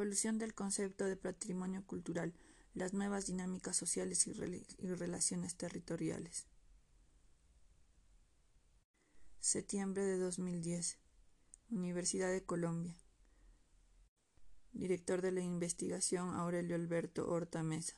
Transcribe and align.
evolución 0.00 0.38
del 0.38 0.54
concepto 0.54 1.04
de 1.04 1.16
patrimonio 1.16 1.84
cultural, 1.86 2.32
las 2.72 2.94
nuevas 2.94 3.26
dinámicas 3.26 3.76
sociales 3.76 4.26
y, 4.26 4.32
relaciones 4.32 5.56
territoriales. 5.56 6.46
Septiembre 9.40 10.02
de 10.02 10.16
2010. 10.16 10.96
Universidad 11.70 12.32
de 12.32 12.42
Colombia. 12.42 12.96
Director 14.72 15.20
de 15.20 15.32
la 15.32 15.42
investigación 15.42 16.30
Aurelio 16.30 16.76
Alberto 16.76 17.28
Horta 17.28 17.62
Mesa. 17.62 17.96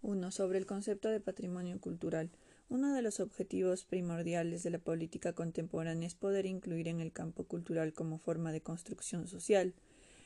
1. 0.00 0.30
Sobre 0.30 0.56
el 0.56 0.64
concepto 0.64 1.10
de 1.10 1.20
patrimonio 1.20 1.78
cultural. 1.82 2.30
Uno 2.70 2.94
de 2.94 3.02
los 3.02 3.20
objetivos 3.20 3.84
primordiales 3.84 4.62
de 4.62 4.70
la 4.70 4.78
política 4.78 5.34
contemporánea 5.34 6.06
es 6.06 6.14
poder 6.14 6.46
incluir 6.46 6.88
en 6.88 7.00
el 7.00 7.12
campo 7.12 7.44
cultural 7.44 7.92
como 7.92 8.18
forma 8.18 8.52
de 8.52 8.62
construcción 8.62 9.28
social. 9.28 9.74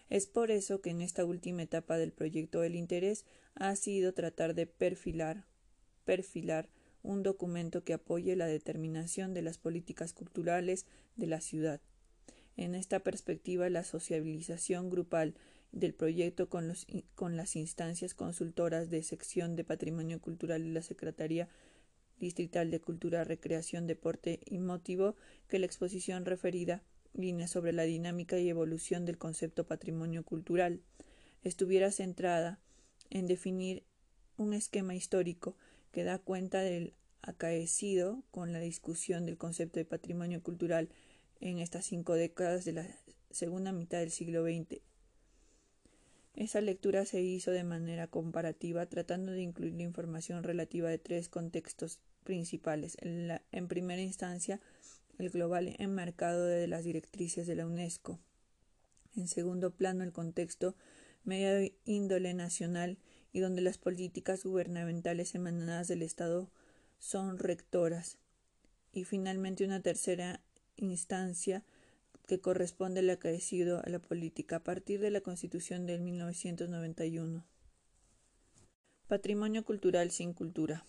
Es 0.08 0.26
por 0.26 0.50
eso 0.50 0.80
que 0.80 0.90
en 0.90 1.00
esta 1.00 1.24
última 1.24 1.62
etapa 1.62 1.96
del 1.96 2.12
proyecto 2.12 2.62
el 2.62 2.74
interés 2.74 3.24
ha 3.54 3.74
sido 3.76 4.12
tratar 4.12 4.54
de 4.54 4.66
perfilar, 4.66 5.46
un 7.02 7.22
documento 7.22 7.82
que 7.82 7.94
apoye 7.94 8.36
la 8.36 8.46
determinación 8.46 9.34
de 9.34 9.42
las 9.42 9.58
políticas 9.58 10.12
culturales 10.12 10.86
de 11.16 11.26
la 11.26 11.40
ciudad. 11.40 11.80
En 12.56 12.74
esta 12.74 13.00
perspectiva, 13.00 13.68
la 13.70 13.82
sociabilización 13.82 14.90
grupal 14.90 15.34
del 15.72 15.94
proyecto 15.94 16.48
con, 16.48 16.68
los, 16.68 16.86
con 17.14 17.36
las 17.36 17.56
instancias 17.56 18.14
consultoras 18.14 18.90
de 18.90 19.02
sección 19.02 19.56
de 19.56 19.64
patrimonio 19.64 20.20
cultural 20.20 20.62
de 20.62 20.70
la 20.70 20.82
Secretaría 20.82 21.48
Distrital 22.18 22.70
de 22.70 22.80
Cultura, 22.80 23.24
Recreación, 23.24 23.86
Deporte 23.86 24.40
y 24.44 24.58
motivo 24.58 25.16
que 25.48 25.58
la 25.58 25.66
exposición 25.66 26.24
referida 26.24 26.82
línea 27.14 27.48
sobre 27.48 27.72
la 27.72 27.82
dinámica 27.82 28.38
y 28.38 28.48
evolución 28.48 29.04
del 29.04 29.18
concepto 29.18 29.66
patrimonio 29.66 30.24
cultural 30.24 30.80
estuviera 31.42 31.90
centrada 31.90 32.58
en 33.10 33.26
definir 33.26 33.84
un 34.36 34.54
esquema 34.54 34.94
histórico 34.94 35.56
que 35.92 36.04
da 36.04 36.18
cuenta 36.18 36.60
del 36.60 36.94
acaecido 37.20 38.22
con 38.30 38.52
la 38.52 38.60
discusión 38.60 39.26
del 39.26 39.38
concepto 39.38 39.78
de 39.78 39.84
patrimonio 39.84 40.42
cultural 40.42 40.88
en 41.40 41.58
estas 41.58 41.84
cinco 41.84 42.14
décadas 42.14 42.64
de 42.64 42.72
la 42.72 42.86
segunda 43.30 43.72
mitad 43.72 43.98
del 43.98 44.10
siglo 44.10 44.44
XX. 44.44 44.80
Esa 46.34 46.60
lectura 46.60 47.04
se 47.04 47.20
hizo 47.20 47.50
de 47.50 47.64
manera 47.64 48.06
comparativa, 48.06 48.86
tratando 48.86 49.32
de 49.32 49.42
incluir 49.42 49.74
la 49.74 49.82
información 49.82 50.42
relativa 50.42 50.88
de 50.88 50.98
tres 50.98 51.28
contextos 51.28 52.00
principales. 52.24 52.96
En, 53.00 53.38
en 53.50 53.68
primera 53.68 54.00
instancia, 54.00 54.60
el 55.18 55.30
global 55.30 55.74
enmarcado 55.78 56.44
de 56.44 56.66
las 56.66 56.84
directrices 56.84 57.46
de 57.46 57.54
la 57.54 57.66
UNESCO. 57.66 58.18
En 59.14 59.28
segundo 59.28 59.70
plano, 59.70 60.04
el 60.04 60.12
contexto 60.12 60.74
medio 61.24 61.70
índole 61.84 62.34
nacional 62.34 62.98
y 63.32 63.40
donde 63.40 63.62
las 63.62 63.78
políticas 63.78 64.44
gubernamentales 64.44 65.34
emanadas 65.34 65.88
del 65.88 66.02
Estado 66.02 66.50
son 66.98 67.38
rectoras. 67.38 68.18
Y 68.92 69.04
finalmente, 69.04 69.64
una 69.64 69.80
tercera 69.80 70.40
instancia 70.76 71.64
que 72.26 72.40
corresponde 72.40 73.00
al 73.00 73.10
acaecido 73.10 73.82
a 73.84 73.88
la 73.88 73.98
política 73.98 74.56
a 74.56 74.64
partir 74.64 75.00
de 75.00 75.10
la 75.10 75.20
Constitución 75.20 75.86
del 75.86 76.00
1991. 76.00 77.44
Patrimonio 79.08 79.64
cultural 79.64 80.10
sin 80.10 80.32
cultura. 80.32 80.84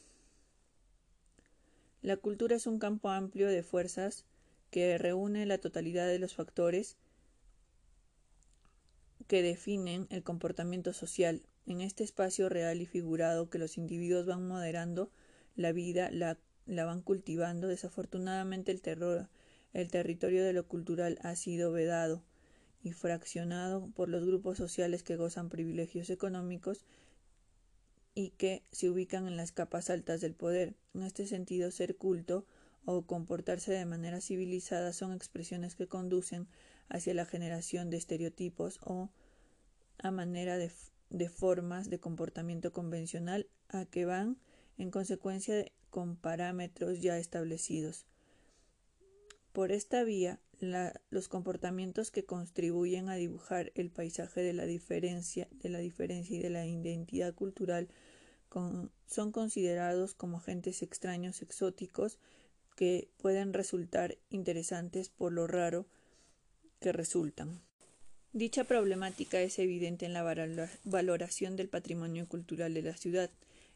La 2.04 2.18
cultura 2.18 2.58
es 2.58 2.68
un 2.68 2.80
campo 2.80 3.09
amplio 3.09 3.48
de 3.48 3.64
fuerzas 3.64 4.26
que 4.72 4.98
reúne 4.98 5.46
la 5.46 5.58
totalidad 5.58 6.06
de 6.06 6.20
los 6.20 6.36
factores 6.36 6.98
que 9.28 9.42
definen 9.42 10.08
el 10.09 10.22
comportamiento 10.22 10.92
social. 10.92 11.44
En 11.66 11.80
este 11.80 12.04
espacio 12.04 12.50
real 12.50 12.81
y 12.81 12.86
figurado 12.86 13.50
que 13.50 13.58
los 13.58 13.78
individuos 13.78 14.26
van 14.26 14.46
moderando 14.46 15.12
la 15.56 15.72
vida, 15.72 16.12
la, 16.12 16.38
la 16.66 16.84
van 16.84 17.02
cultivando. 17.02 17.69
Desafortunadamente 17.69 18.74
el 18.74 18.81
terror, 18.81 19.30
el 19.72 19.90
territorio 19.90 20.44
de 20.44 20.52
lo 20.52 20.68
cultural 20.68 21.20
ha 21.22 21.38
sido 21.38 21.72
vedado 21.72 22.22
y 22.84 22.91
fraccionado 22.91 23.88
por 23.96 24.09
los 24.09 24.25
grupos 24.25 24.58
sociales 24.58 25.03
que 25.03 25.16
gozan 25.16 25.47
privilegios 25.47 26.09
económicos 26.09 26.84
y 28.16 28.29
que 28.31 28.63
se 28.72 28.90
ubican 28.90 29.28
en 29.28 29.38
las 29.38 29.51
capas 29.51 29.90
altas 29.90 30.22
del 30.22 30.34
poder. 30.34 30.75
En 30.94 31.03
este 31.03 31.25
sentido, 31.25 31.72
ser 31.72 31.96
culto 31.96 32.46
o 32.85 33.03
comportarse 33.03 33.72
de 33.72 33.85
manera 33.85 34.22
civilizada 34.22 34.94
son 34.94 35.13
expresiones 35.13 35.75
que 35.75 35.88
conducen 35.88 36.47
hacia 36.90 37.13
la 37.13 37.25
generación 37.25 37.90
de 37.90 37.97
estereotipos 37.97 38.79
o 38.84 39.09
a 40.00 40.12
manera 40.12 40.57
de, 40.57 40.69
formas 41.29 41.90
de 41.90 42.00
comportamiento 42.00 42.73
convencional 42.73 43.47
a 43.69 43.85
que 43.85 44.06
van 44.06 44.38
en 44.78 44.91
consecuencia 44.91 45.66
con 45.90 46.16
parámetros 46.16 47.02
ya 47.02 47.18
establecidos. 47.18 48.06
Por 49.53 49.72
esta 49.72 50.03
vía, 50.03 50.40
los 51.09 51.28
comportamientos 51.28 52.12
que 52.12 52.25
contribuyen 52.25 53.09
a 53.09 53.16
dibujar 53.16 53.72
el 53.75 53.90
paisaje 53.90 54.41
de 54.41 54.53
la 54.53 54.66
diferencia, 54.66 55.47
de 55.51 55.69
la 55.69 55.79
diferencia 55.79 56.38
y 56.38 56.41
de 56.41 56.50
la 56.50 56.66
identidad 56.66 57.34
cultural 57.34 57.90
son 59.07 59.31
considerados 59.31 60.13
como 60.13 60.38
agentes 60.38 60.84
extraños 60.84 61.41
exóticos 61.41 62.19
que 62.75 63.09
pueden 63.18 63.53
resultar 63.53 64.18
interesantes 64.29 65.09
por 65.09 65.31
lo 65.31 65.47
raro 65.47 65.88
que 66.79 66.91
resultan. 66.91 67.62
Dicha 68.31 68.63
problemática 68.63 69.41
es 69.41 69.59
evidente 69.59 70.06
en 70.06 70.13
la 70.13 70.23
valoración 70.84 71.56
del 71.56 71.69
patrimonio 71.69 72.28
cultural 72.28 72.73
de 72.73 72.81
la 72.81 72.97
ciudad, 72.97 73.29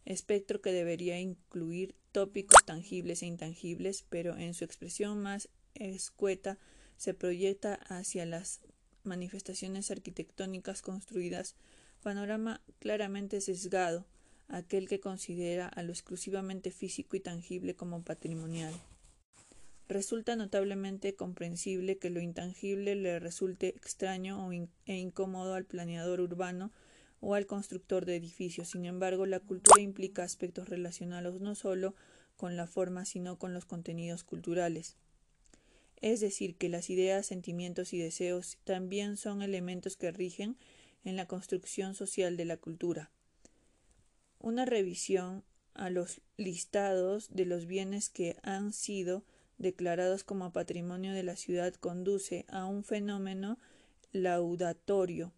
espectro 0.06 0.62
que 0.62 0.72
debería 0.72 1.20
incluir 1.20 1.96
tópicos 2.12 2.66
tangibles 2.66 3.22
e 3.22 3.28
intangibles, 3.28 4.04
pero 4.10 4.36
en 4.38 4.54
su 4.54 4.64
expresión 4.64 5.22
más 5.22 5.50
escueta 5.76 6.58
se 6.98 7.14
proyecta 7.14 7.76
hacia 7.88 8.26
las 8.26 8.62
manifestaciones 9.04 9.90
arquitectónicas 9.92 10.82
construidas, 10.82 11.56
panorama 12.04 12.62
claramente 12.80 13.42
sesgado, 13.42 14.06
aquel 14.48 14.88
que 14.88 15.00
considera 15.00 15.68
a 15.68 15.84
lo 15.84 15.92
exclusivamente 15.92 16.72
físico 16.72 17.16
y 17.16 17.20
tangible 17.20 17.76
como 17.76 18.04
patrimonial. 18.04 18.74
Resulta 19.90 20.36
notablemente 20.36 21.16
comprensible 21.16 21.98
que 21.98 22.10
lo 22.10 22.20
intangible 22.20 22.96
le 22.96 23.20
resulte 23.20 23.70
extraño 23.70 24.50
e 24.86 24.96
incómodo 24.98 25.54
al 25.54 25.64
planeador 25.64 26.20
urbano 26.20 26.72
o 27.22 27.36
al 27.36 27.46
constructor 27.46 28.06
de 28.06 28.18
edificios. 28.18 28.70
Sin 28.70 28.86
embargo, 28.86 29.26
la 29.26 29.40
cultura 29.40 29.82
implica 29.82 30.24
aspectos 30.24 30.68
relacionados 30.68 31.40
no 31.40 31.56
solo 31.56 31.96
con 32.36 32.58
la 32.58 32.68
forma, 32.68 33.06
sino 33.06 33.40
con 33.40 33.54
los 33.54 33.66
contenidos 33.66 34.26
culturales. 34.26 34.98
Es 36.02 36.20
decir, 36.20 36.56
que 36.56 36.70
las 36.70 36.90
ideas, 36.90 37.26
sentimientos 37.26 37.94
y 37.94 37.98
deseos 37.98 38.58
también 38.64 39.18
son 39.18 39.42
elementos 39.42 39.98
que 39.98 40.12
rigen 40.12 40.58
en 41.04 41.16
la 41.16 41.28
construcción 41.28 41.96
social 41.96 42.38
de 42.38 42.46
la 42.46 42.58
cultura. 42.58 43.12
Una 44.40 44.66
revisión 44.66 45.44
a 45.74 45.90
los 45.90 46.22
listados 46.38 47.30
de 47.30 47.46
los 47.46 47.66
bienes 47.66 48.10
que 48.10 48.38
han 48.44 48.74
sido 48.74 49.24
declarados 49.58 50.24
como 50.24 50.52
patrimonio 50.52 51.14
de 51.14 51.24
la 51.24 51.36
ciudad 51.36 51.74
conduce 51.74 52.46
a 52.48 52.66
un 52.66 52.84
fenómeno 52.84 53.58
laudatorio 54.12 55.34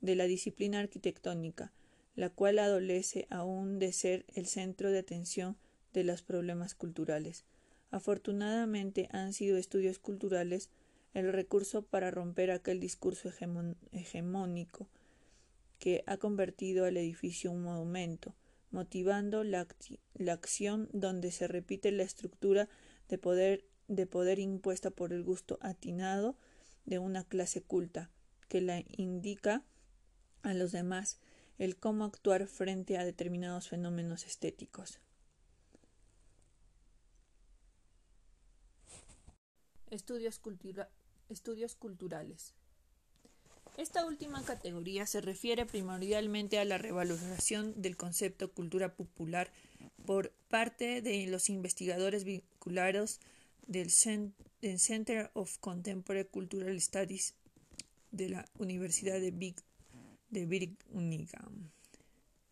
de 0.00 0.14
la 0.14 0.24
disciplina 0.24 0.78
arquitectónica, 0.78 1.72
la 2.14 2.30
cual 2.30 2.58
adolece 2.58 3.26
aún 3.30 3.78
de 3.78 3.92
ser 3.92 4.24
el 4.34 4.46
centro 4.46 4.90
de 4.90 4.98
atención 4.98 5.56
de 5.92 6.04
los 6.04 6.22
problemas 6.22 6.74
culturales. 6.74 7.44
Afortunadamente 7.96 9.08
han 9.10 9.32
sido 9.32 9.56
estudios 9.56 9.98
culturales 9.98 10.68
el 11.14 11.32
recurso 11.32 11.80
para 11.80 12.10
romper 12.10 12.50
aquel 12.50 12.78
discurso 12.78 13.32
hegemónico 13.90 14.86
que 15.78 16.04
ha 16.06 16.18
convertido 16.18 16.84
al 16.84 16.98
edificio 16.98 17.50
un 17.50 17.62
monumento, 17.62 18.34
motivando 18.70 19.44
la, 19.44 19.66
la, 20.12 20.34
acción 20.34 20.90
donde 20.92 21.30
se 21.30 21.48
repite 21.48 21.90
la 21.90 22.02
estructura 22.02 22.68
de 23.08 23.16
poder, 23.16 23.64
de 23.88 24.06
poder 24.06 24.40
impuesta 24.40 24.90
por 24.90 25.14
el 25.14 25.24
gusto 25.24 25.56
atinado 25.62 26.36
de 26.84 26.98
una 26.98 27.24
clase 27.24 27.62
culta, 27.62 28.10
que 28.46 28.60
la 28.60 28.84
indica 28.98 29.64
a 30.42 30.52
los 30.52 30.70
demás 30.70 31.18
el 31.56 31.76
cómo 31.78 32.04
actuar 32.04 32.46
frente 32.46 32.98
a 32.98 33.06
determinados 33.06 33.70
fenómenos 33.70 34.26
estéticos. 34.26 35.00
Estudios, 39.90 40.38
culturales. 41.76 42.54
Esta 43.76 44.06
última 44.06 44.42
categoría 44.42 45.06
se 45.06 45.20
refiere 45.20 45.66
primordialmente 45.66 46.58
a 46.58 46.64
la 46.64 46.78
revaloración 46.78 47.80
del 47.80 47.96
concepto 47.96 48.52
cultura 48.52 48.94
popular 48.94 49.50
por 50.06 50.30
parte 50.48 51.02
de 51.02 51.26
los 51.26 51.50
investigadores 51.50 52.24
vinculados 52.24 53.20
del 53.66 53.90
Center 53.90 55.30
of 55.34 55.58
Contemporary 55.58 56.26
Cultural 56.26 56.80
Studies 56.80 57.34
de 58.12 58.30
la 58.30 58.48
Universidad 58.58 59.20
de, 59.20 59.30
Big, 59.30 59.56
de 60.30 60.46
Birmingham. 60.46 61.70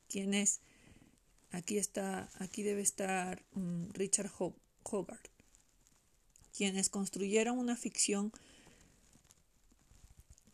¿Quién 0.09 0.35
es? 0.35 0.61
Aquí 1.51 1.79
está, 1.79 2.31
aquí 2.39 2.63
debe 2.63 2.83
estar 2.83 3.43
um, 3.55 3.89
Richard 3.93 4.31
Hogarth, 4.83 5.29
quienes 6.57 6.89
construyeron 6.89 7.59
una 7.59 7.77
ficción 7.77 8.33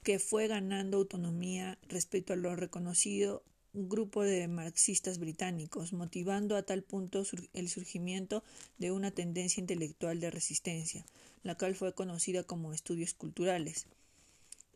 que 0.02 0.18
fue 0.18 0.48
ganando 0.48 0.96
autonomía 0.96 1.78
respecto 1.88 2.32
a 2.32 2.36
lo 2.36 2.56
reconocido 2.56 3.42
grupo 3.72 4.22
de 4.22 4.48
marxistas 4.48 5.18
británicos, 5.18 5.92
motivando 5.92 6.56
a 6.56 6.62
tal 6.62 6.82
punto 6.82 7.22
el 7.52 7.68
surgimiento 7.68 8.42
de 8.78 8.90
una 8.90 9.10
tendencia 9.10 9.60
intelectual 9.60 10.18
de 10.20 10.30
resistencia, 10.30 11.04
la 11.42 11.54
cual 11.54 11.74
fue 11.76 11.94
conocida 11.94 12.42
como 12.42 12.72
estudios 12.72 13.14
culturales, 13.14 13.86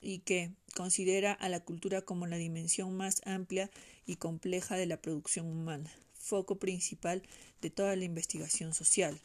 y 0.00 0.18
que 0.20 0.52
considera 0.76 1.32
a 1.32 1.48
la 1.48 1.60
cultura 1.60 2.02
como 2.02 2.26
la 2.26 2.36
dimensión 2.36 2.96
más 2.96 3.22
amplia 3.24 3.70
y 4.06 4.16
compleja 4.16 4.76
de 4.76 4.86
la 4.86 5.00
producción 5.00 5.46
humana, 5.46 5.90
foco 6.12 6.56
principal 6.56 7.22
de 7.60 7.70
toda 7.70 7.96
la 7.96 8.04
investigación 8.04 8.74
social. 8.74 9.18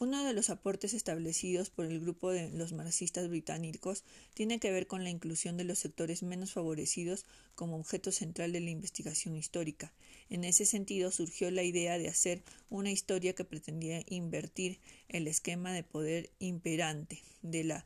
Uno 0.00 0.24
de 0.24 0.32
los 0.32 0.48
aportes 0.48 0.94
establecidos 0.94 1.70
por 1.70 1.84
el 1.84 1.98
grupo 1.98 2.30
de 2.30 2.50
los 2.50 2.72
marxistas 2.72 3.28
británicos 3.28 4.04
tiene 4.32 4.60
que 4.60 4.70
ver 4.70 4.86
con 4.86 5.02
la 5.02 5.10
inclusión 5.10 5.56
de 5.56 5.64
los 5.64 5.80
sectores 5.80 6.22
menos 6.22 6.52
favorecidos 6.52 7.26
como 7.56 7.76
objeto 7.76 8.12
central 8.12 8.52
de 8.52 8.60
la 8.60 8.70
investigación 8.70 9.34
histórica. 9.34 9.92
En 10.30 10.44
ese 10.44 10.66
sentido 10.66 11.10
surgió 11.10 11.50
la 11.50 11.64
idea 11.64 11.98
de 11.98 12.06
hacer 12.06 12.44
una 12.70 12.92
historia 12.92 13.34
que 13.34 13.44
pretendía 13.44 14.04
invertir 14.06 14.78
el 15.08 15.26
esquema 15.26 15.72
de 15.72 15.82
poder 15.82 16.30
imperante 16.38 17.20
de 17.42 17.64
la 17.64 17.84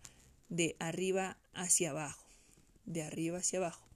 de 0.50 0.76
arriba 0.80 1.38
hacia 1.54 1.90
abajo, 1.90 2.26
de 2.84 3.04
arriba 3.04 3.38
hacia 3.38 3.58
abajo. 3.58 3.86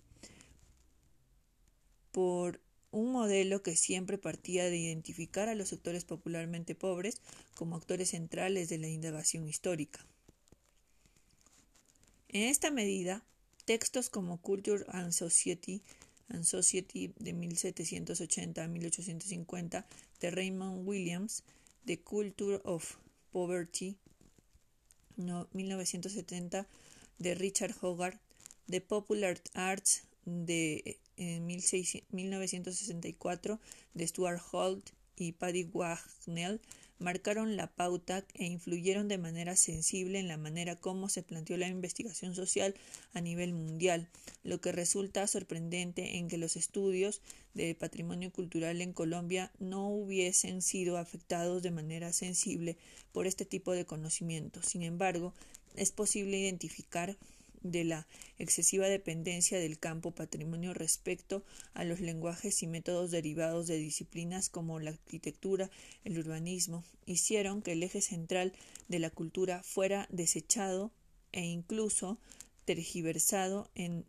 Un 2.90 3.12
modelo 3.12 3.62
que 3.62 3.76
siempre 3.76 4.18
partía 4.18 4.64
de 4.64 4.76
identificar 4.76 5.48
a 5.48 5.54
los 5.54 5.68
sectores 5.68 6.04
popularmente 6.04 6.74
pobres 6.74 7.20
como 7.54 7.76
actores 7.76 8.10
centrales 8.10 8.68
de 8.68 8.78
la 8.78 8.88
indagación 8.88 9.48
histórica. 9.48 10.06
En 12.28 12.42
esta 12.42 12.70
medida, 12.70 13.24
textos 13.64 14.10
como 14.10 14.40
Culture 14.40 14.84
and 14.88 15.12
Society, 15.12 15.82
and 16.28 16.44
Society 16.44 17.12
de 17.18 17.32
1780 17.32 18.64
a 18.64 18.68
1850 18.68 19.86
de 20.20 20.30
Raymond 20.30 20.86
Williams, 20.86 21.44
The 21.84 21.98
Culture 21.98 22.60
of 22.64 22.96
Poverty, 23.32 23.96
1970 25.16 26.66
de 27.18 27.34
Richard 27.34 27.74
Hogarth, 27.80 28.20
The 28.68 28.80
Popular 28.80 29.40
Arts 29.54 30.02
de 30.24 30.98
en 31.16 31.46
1964 31.46 33.58
de 33.94 34.06
Stuart 34.06 34.42
Holt 34.52 34.90
y 35.16 35.32
Paddy 35.32 35.64
Wagnell 35.64 36.60
marcaron 36.98 37.56
la 37.56 37.66
pauta 37.66 38.24
e 38.34 38.46
influyeron 38.46 39.08
de 39.08 39.18
manera 39.18 39.56
sensible 39.56 40.18
en 40.18 40.28
la 40.28 40.38
manera 40.38 40.76
como 40.76 41.08
se 41.08 41.22
planteó 41.22 41.56
la 41.56 41.68
investigación 41.68 42.34
social 42.34 42.74
a 43.12 43.20
nivel 43.20 43.52
mundial, 43.52 44.08
lo 44.44 44.60
que 44.60 44.72
resulta 44.72 45.26
sorprendente 45.26 46.16
en 46.16 46.28
que 46.28 46.38
los 46.38 46.56
estudios 46.56 47.20
de 47.54 47.74
patrimonio 47.74 48.32
cultural 48.32 48.80
en 48.80 48.92
Colombia 48.92 49.52
no 49.58 49.88
hubiesen 49.88 50.62
sido 50.62 50.96
afectados 50.96 51.62
de 51.62 51.70
manera 51.70 52.12
sensible 52.12 52.76
por 53.12 53.26
este 53.26 53.44
tipo 53.44 53.72
de 53.72 53.84
conocimiento. 53.84 54.62
Sin 54.62 54.82
embargo, 54.82 55.34
es 55.74 55.92
posible 55.92 56.38
identificar 56.38 57.16
de 57.70 57.84
la 57.84 58.06
excesiva 58.38 58.88
dependencia 58.88 59.58
del 59.58 59.78
campo 59.78 60.10
patrimonio 60.10 60.74
respecto 60.74 61.44
a 61.74 61.84
los 61.84 62.00
lenguajes 62.00 62.62
y 62.62 62.66
métodos 62.66 63.10
derivados 63.10 63.66
de 63.66 63.78
disciplinas 63.78 64.48
como 64.48 64.80
la 64.80 64.90
arquitectura, 64.90 65.70
el 66.04 66.18
urbanismo, 66.18 66.84
hicieron 67.06 67.62
que 67.62 67.72
el 67.72 67.82
eje 67.82 68.00
central 68.00 68.52
de 68.88 68.98
la 68.98 69.10
cultura 69.10 69.62
fuera 69.62 70.06
desechado 70.10 70.92
e 71.32 71.44
incluso 71.44 72.18
tergiversado 72.64 73.70
en, 73.74 74.04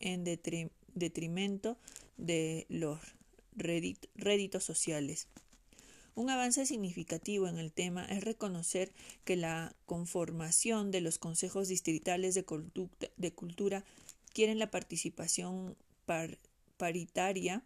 en 0.00 0.24
detrimento 0.94 1.78
de 2.16 2.66
los 2.68 2.98
réditos 3.54 4.64
sociales. 4.64 5.28
Un 6.18 6.30
avance 6.30 6.66
significativo 6.66 7.46
en 7.46 7.58
el 7.58 7.70
tema 7.70 8.04
es 8.04 8.24
reconocer 8.24 8.90
que 9.24 9.36
la 9.36 9.72
conformación 9.86 10.90
de 10.90 11.00
los 11.00 11.16
consejos 11.16 11.68
distritales 11.68 12.34
de, 12.34 13.32
cultura 13.32 13.84
quieren 14.32 14.58
la 14.58 14.68
participación 14.68 15.76
paritaria 16.76 17.62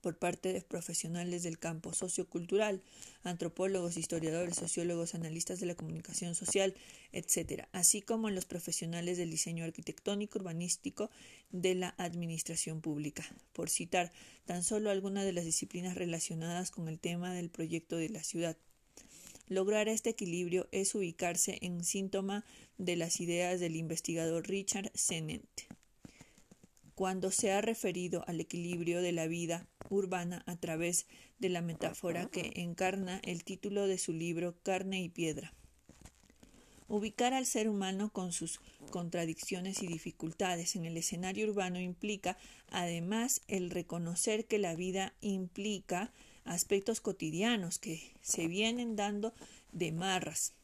por 0.00 0.16
parte 0.16 0.52
de 0.52 0.62
profesionales 0.62 1.42
del 1.42 1.58
campo 1.58 1.92
sociocultural, 1.92 2.82
antropólogos, 3.22 3.96
historiadores, 3.96 4.56
sociólogos, 4.56 5.14
analistas 5.14 5.60
de 5.60 5.66
la 5.66 5.74
comunicación 5.74 6.34
social, 6.34 6.74
etc., 7.12 7.66
así 7.72 8.02
como 8.02 8.30
los 8.30 8.44
profesionales 8.46 9.18
del 9.18 9.30
diseño 9.30 9.64
arquitectónico, 9.64 10.38
urbanístico, 10.38 11.10
de 11.50 11.74
la 11.74 11.94
administración 11.98 12.80
pública, 12.80 13.24
por 13.52 13.70
citar 13.70 14.12
tan 14.44 14.62
solo 14.62 14.90
algunas 14.90 15.24
de 15.24 15.32
las 15.32 15.44
disciplinas 15.44 15.96
relacionadas 15.96 16.70
con 16.70 16.88
el 16.88 16.98
tema 16.98 17.34
del 17.34 17.50
proyecto 17.50 17.96
de 17.96 18.08
la 18.08 18.22
ciudad. 18.22 18.56
Lograr 19.48 19.88
este 19.88 20.10
equilibrio 20.10 20.68
es 20.70 20.94
ubicarse 20.94 21.58
en 21.62 21.84
síntoma 21.84 22.44
de 22.78 22.96
las 22.96 23.20
ideas 23.20 23.58
del 23.58 23.74
investigador 23.74 24.46
Richard 24.46 24.92
Sennett 24.94 25.66
cuando 27.00 27.30
se 27.30 27.50
ha 27.50 27.62
referido 27.62 28.24
al 28.26 28.40
equilibrio 28.40 29.00
de 29.00 29.12
la 29.12 29.26
vida 29.26 29.66
urbana 29.90 30.42
a 30.46 30.56
través 30.56 31.06
de 31.38 31.50
la 31.50 31.60
metáfora 31.60 32.26
que 32.26 32.52
encarna 32.56 33.20
el 33.24 33.44
título 33.44 33.86
de 33.86 33.98
su 33.98 34.12
libro 34.12 34.54
Carne 34.62 35.02
y 35.02 35.08
Piedra. 35.10 35.52
Ubicar 36.88 37.34
al 37.34 37.46
ser 37.46 37.68
humano 37.68 38.10
con 38.12 38.32
sus 38.32 38.60
contradicciones 38.90 39.82
y 39.82 39.86
dificultades 39.86 40.74
en 40.74 40.86
el 40.86 40.96
escenario 40.96 41.48
urbano 41.48 41.78
implica, 41.78 42.36
además, 42.68 43.42
el 43.46 43.70
reconocer 43.70 44.46
que 44.46 44.58
la 44.58 44.74
vida 44.74 45.12
implica 45.20 46.12
aspectos 46.44 47.00
cotidianos 47.00 47.78
que 47.78 48.12
se 48.22 48.48
vienen 48.48 48.96
dando 48.96 49.34
de 49.70 49.92
marras, 49.92 50.54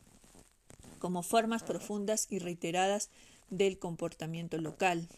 como 0.98 1.22
formas 1.22 1.62
profundas 1.62 2.26
y 2.28 2.40
reiteradas 2.40 3.10
del 3.50 3.78
comportamiento 3.78 4.58
local, 4.58 5.08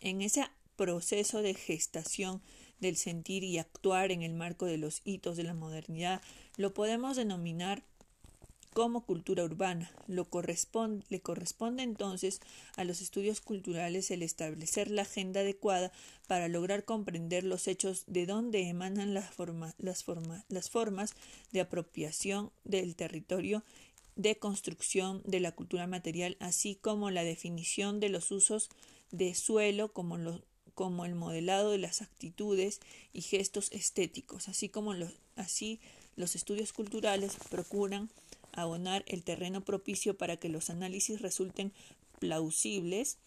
en 0.00 0.22
ese 0.22 0.44
proceso 0.76 1.42
de 1.42 1.54
gestación 1.54 2.42
del 2.82 2.96
sentir 2.96 3.44
y 3.44 3.56
actuar 3.56 4.12
en 4.12 4.22
el 4.22 4.34
marco 4.34 4.66
de 4.66 4.76
los 4.76 5.00
hitos 5.04 5.38
de 5.38 5.44
la 5.44 5.54
modernidad, 5.54 6.20
lo 6.58 6.74
podemos 6.74 7.16
denominar 7.16 7.82
como 8.74 9.04
cultura 9.04 9.44
urbana. 9.44 9.90
Lo 10.06 10.24
corresponde, 10.24 11.04
le 11.08 11.20
corresponde 11.20 11.82
entonces 11.82 12.40
a 12.76 12.84
los 12.84 13.00
estudios 13.00 13.40
culturales 13.40 14.10
el 14.10 14.22
establecer 14.22 14.90
la 14.90 15.02
agenda 15.02 15.40
adecuada 15.40 15.92
para 16.26 16.48
lograr 16.48 16.84
comprender 16.84 17.44
los 17.44 17.68
hechos 17.68 18.04
de 18.06 18.26
dónde 18.26 18.68
emanan 18.68 19.14
las, 19.14 19.30
las, 19.78 20.04
las 20.48 20.70
formas 20.70 21.14
de 21.52 21.60
apropiación 21.60 22.50
del 22.64 22.96
territorio 22.96 23.62
de 24.16 24.36
construcción 24.36 25.22
de 25.24 25.40
la 25.40 25.52
cultura 25.52 25.86
material, 25.86 26.36
así 26.40 26.74
como 26.74 27.10
la 27.10 27.24
definición 27.24 28.00
de 28.00 28.10
los 28.10 28.30
usos 28.30 28.68
de 29.10 29.34
suelo 29.34 29.92
como, 29.92 30.18
como 30.74 31.04
el 31.04 31.14
modelado 31.14 31.70
de 31.70 31.78
las 31.78 32.02
actitudes 32.02 32.80
y 33.12 33.22
gestos 33.22 33.70
estéticos, 33.72 34.48
así 34.48 34.68
como 34.68 34.94
los, 34.94 35.12
así 35.36 35.80
los 36.16 36.34
estudios 36.34 36.72
culturales 36.72 37.36
procuran 37.50 38.10
abonar 38.52 39.04
el 39.06 39.22
terreno 39.22 39.62
propicio 39.62 40.16
para 40.16 40.36
que 40.36 40.48
los 40.48 40.70
análisis 40.70 41.20
resulten 41.20 41.72
plausibles. 42.18 43.18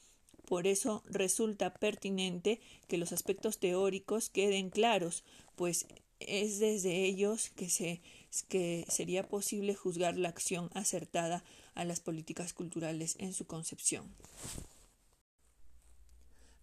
Por 0.47 0.67
eso 0.67 1.01
resulta 1.07 1.73
pertinente 1.73 2.59
que 2.87 2.97
los 2.97 3.11
aspectos 3.11 3.57
teóricos 3.57 4.29
queden 4.29 4.69
claros, 4.69 5.23
pues 5.55 5.87
es 6.19 6.59
desde 6.59 7.03
ellos 7.03 7.49
que, 7.49 7.69
se, 7.69 8.01
que 8.47 8.85
sería 8.87 9.27
posible 9.27 9.73
juzgar 9.73 10.17
la 10.17 10.29
acción 10.29 10.69
acertada 10.73 11.43
a 11.73 11.83
las 11.83 11.99
políticas 11.99 12.53
culturales 12.53 13.15
en 13.19 13.33
su 13.33 13.45
concepción. 13.45 14.05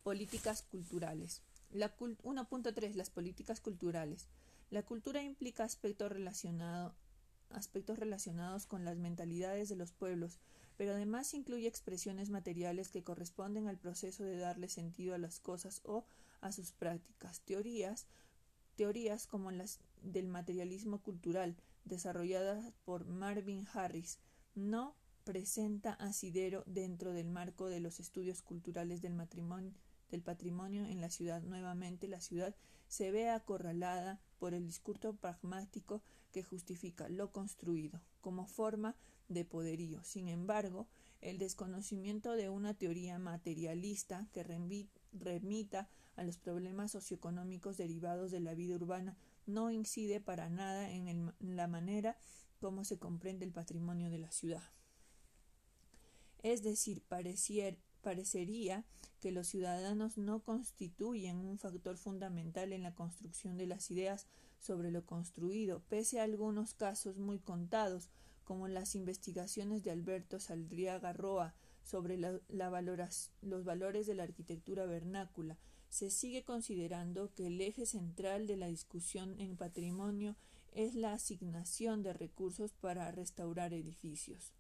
Políticas 0.02 0.62
culturales. 0.62 1.42
1.3. 1.73 2.94
Las 2.94 3.11
políticas 3.11 3.61
culturales. 3.61 4.26
La 4.71 4.82
cultura 4.82 5.23
implica 5.23 5.62
aspectos, 5.62 6.11
relacionado, 6.11 6.94
aspectos 7.50 7.99
relacionados 7.99 8.66
con 8.66 8.85
las 8.85 8.97
mentalidades 8.97 9.68
de 9.68 9.76
los 9.76 9.92
pueblos, 9.92 10.38
pero 10.76 10.92
además 10.92 11.32
incluye 11.35 11.68
expresiones 11.68 12.30
materiales 12.30 12.88
que 12.88 13.04
corresponden 13.04 13.68
al 13.68 13.78
proceso 13.78 14.25
de 14.25 14.38
darle 14.38 14.68
sentido 14.68 15.14
a 15.14 15.18
las 15.18 15.38
cosas 15.38 15.80
o 15.85 16.04
a 16.40 16.50
sus 16.50 16.73
prácticas. 16.73 17.40
Teorías, 17.40 18.06
teorías 18.75 19.28
como 19.28 19.52
las 19.52 19.78
del 20.02 20.26
materialismo 20.26 21.00
cultural, 21.00 21.56
desarrolladas 21.85 22.73
por 22.85 23.06
Marvin 23.06 23.68
Harris, 23.73 24.18
no 24.56 24.97
presenta 25.25 25.92
asidero 25.92 26.64
dentro 26.66 27.12
del 27.12 27.28
marco 27.28 27.68
de 27.68 27.80
los 27.80 28.00
estudios 28.00 28.42
culturales 28.42 29.00
del, 29.00 29.14
del 30.12 30.23
patrimonio 30.23 30.87
en 30.87 31.00
la 31.00 31.11
ciudad. 31.11 31.42
Nuevamente, 31.42 32.07
la 32.07 32.21
ciudad 32.21 32.54
se 32.87 33.11
ve 33.11 33.31
acorralada 33.31 34.21
por 34.38 34.54
el 34.54 34.66
discurso 34.66 35.14
pragmático 35.14 36.02
que 36.31 36.45
justifica 36.45 37.09
lo 37.09 37.33
construido 37.33 38.00
como 38.21 38.47
forma 38.47 38.95
de 39.28 39.45
poderío. 39.45 40.04
Sin 40.04 40.28
embargo, 40.28 40.87
el 41.21 41.38
desconocimiento 41.38 42.33
de 42.33 42.49
una 42.49 42.75
teoría 42.75 43.19
materialista 43.19 44.28
que 44.33 44.42
remita 44.42 45.88
a 46.16 46.25
los 46.25 46.37
problemas 46.37 46.92
socioeconómicos 46.92 47.76
derivados 47.76 48.31
de 48.31 48.40
la 48.40 48.54
vida 48.54 48.75
urbana 48.75 49.16
no 49.47 49.71
incide 49.71 50.21
para 50.21 50.49
nada 50.49 50.90
en, 50.90 51.33
la 51.40 51.69
manera 51.69 52.16
como 52.61 52.85
se 52.85 52.99
comprende 52.99 53.45
el 53.45 53.52
patrimonio 53.52 54.11
de 54.11 54.19
la 54.19 54.31
ciudad. 54.31 54.62
Es 56.42 56.62
decir, 56.62 57.02
parecería 58.02 58.85
que 59.21 59.32
los 59.32 59.47
ciudadanos 59.47 60.18
no 60.18 60.42
constituyen 60.42 61.38
un 61.38 61.59
factor 61.59 61.97
fundamental 61.97 62.73
en 62.73 62.82
la 62.82 62.94
construcción 62.94 63.56
de 63.56 63.66
las 63.66 63.90
ideas 63.90 64.26
sobre 64.59 64.90
lo 64.90 65.06
construido, 65.06 65.80
pese 65.88 66.21
a 66.21 66.25
algunos 66.25 66.75
casos 66.75 67.18
muy 67.18 67.38
contados, 67.38 68.11
como 68.44 68.68
las 68.68 68.94
investigaciones 68.94 69.85
de 69.85 69.92
Alberto 69.92 70.40
Saldriaga 70.40 71.12
Roa 71.12 71.54
sobre 71.85 72.18
los 72.18 73.64
valores 73.64 74.06
de 74.06 74.14
la 74.14 74.25
arquitectura 74.25 74.85
vernácula, 74.87 75.56
se 75.88 76.11
sigue 76.11 76.42
considerando 76.42 77.32
que 77.35 77.47
el 77.47 77.61
eje 77.61 77.87
central 77.87 78.47
de 78.47 78.56
la 78.56 78.66
discusión 78.66 79.38
en 79.40 79.56
patrimonio 79.56 80.37
es 80.73 80.94
la 80.94 81.12
asignación 81.12 82.02
de 82.02 82.12
recursos 82.12 82.73
para 82.73 83.11
restaurar 83.12 83.75
edificios. 83.75 84.52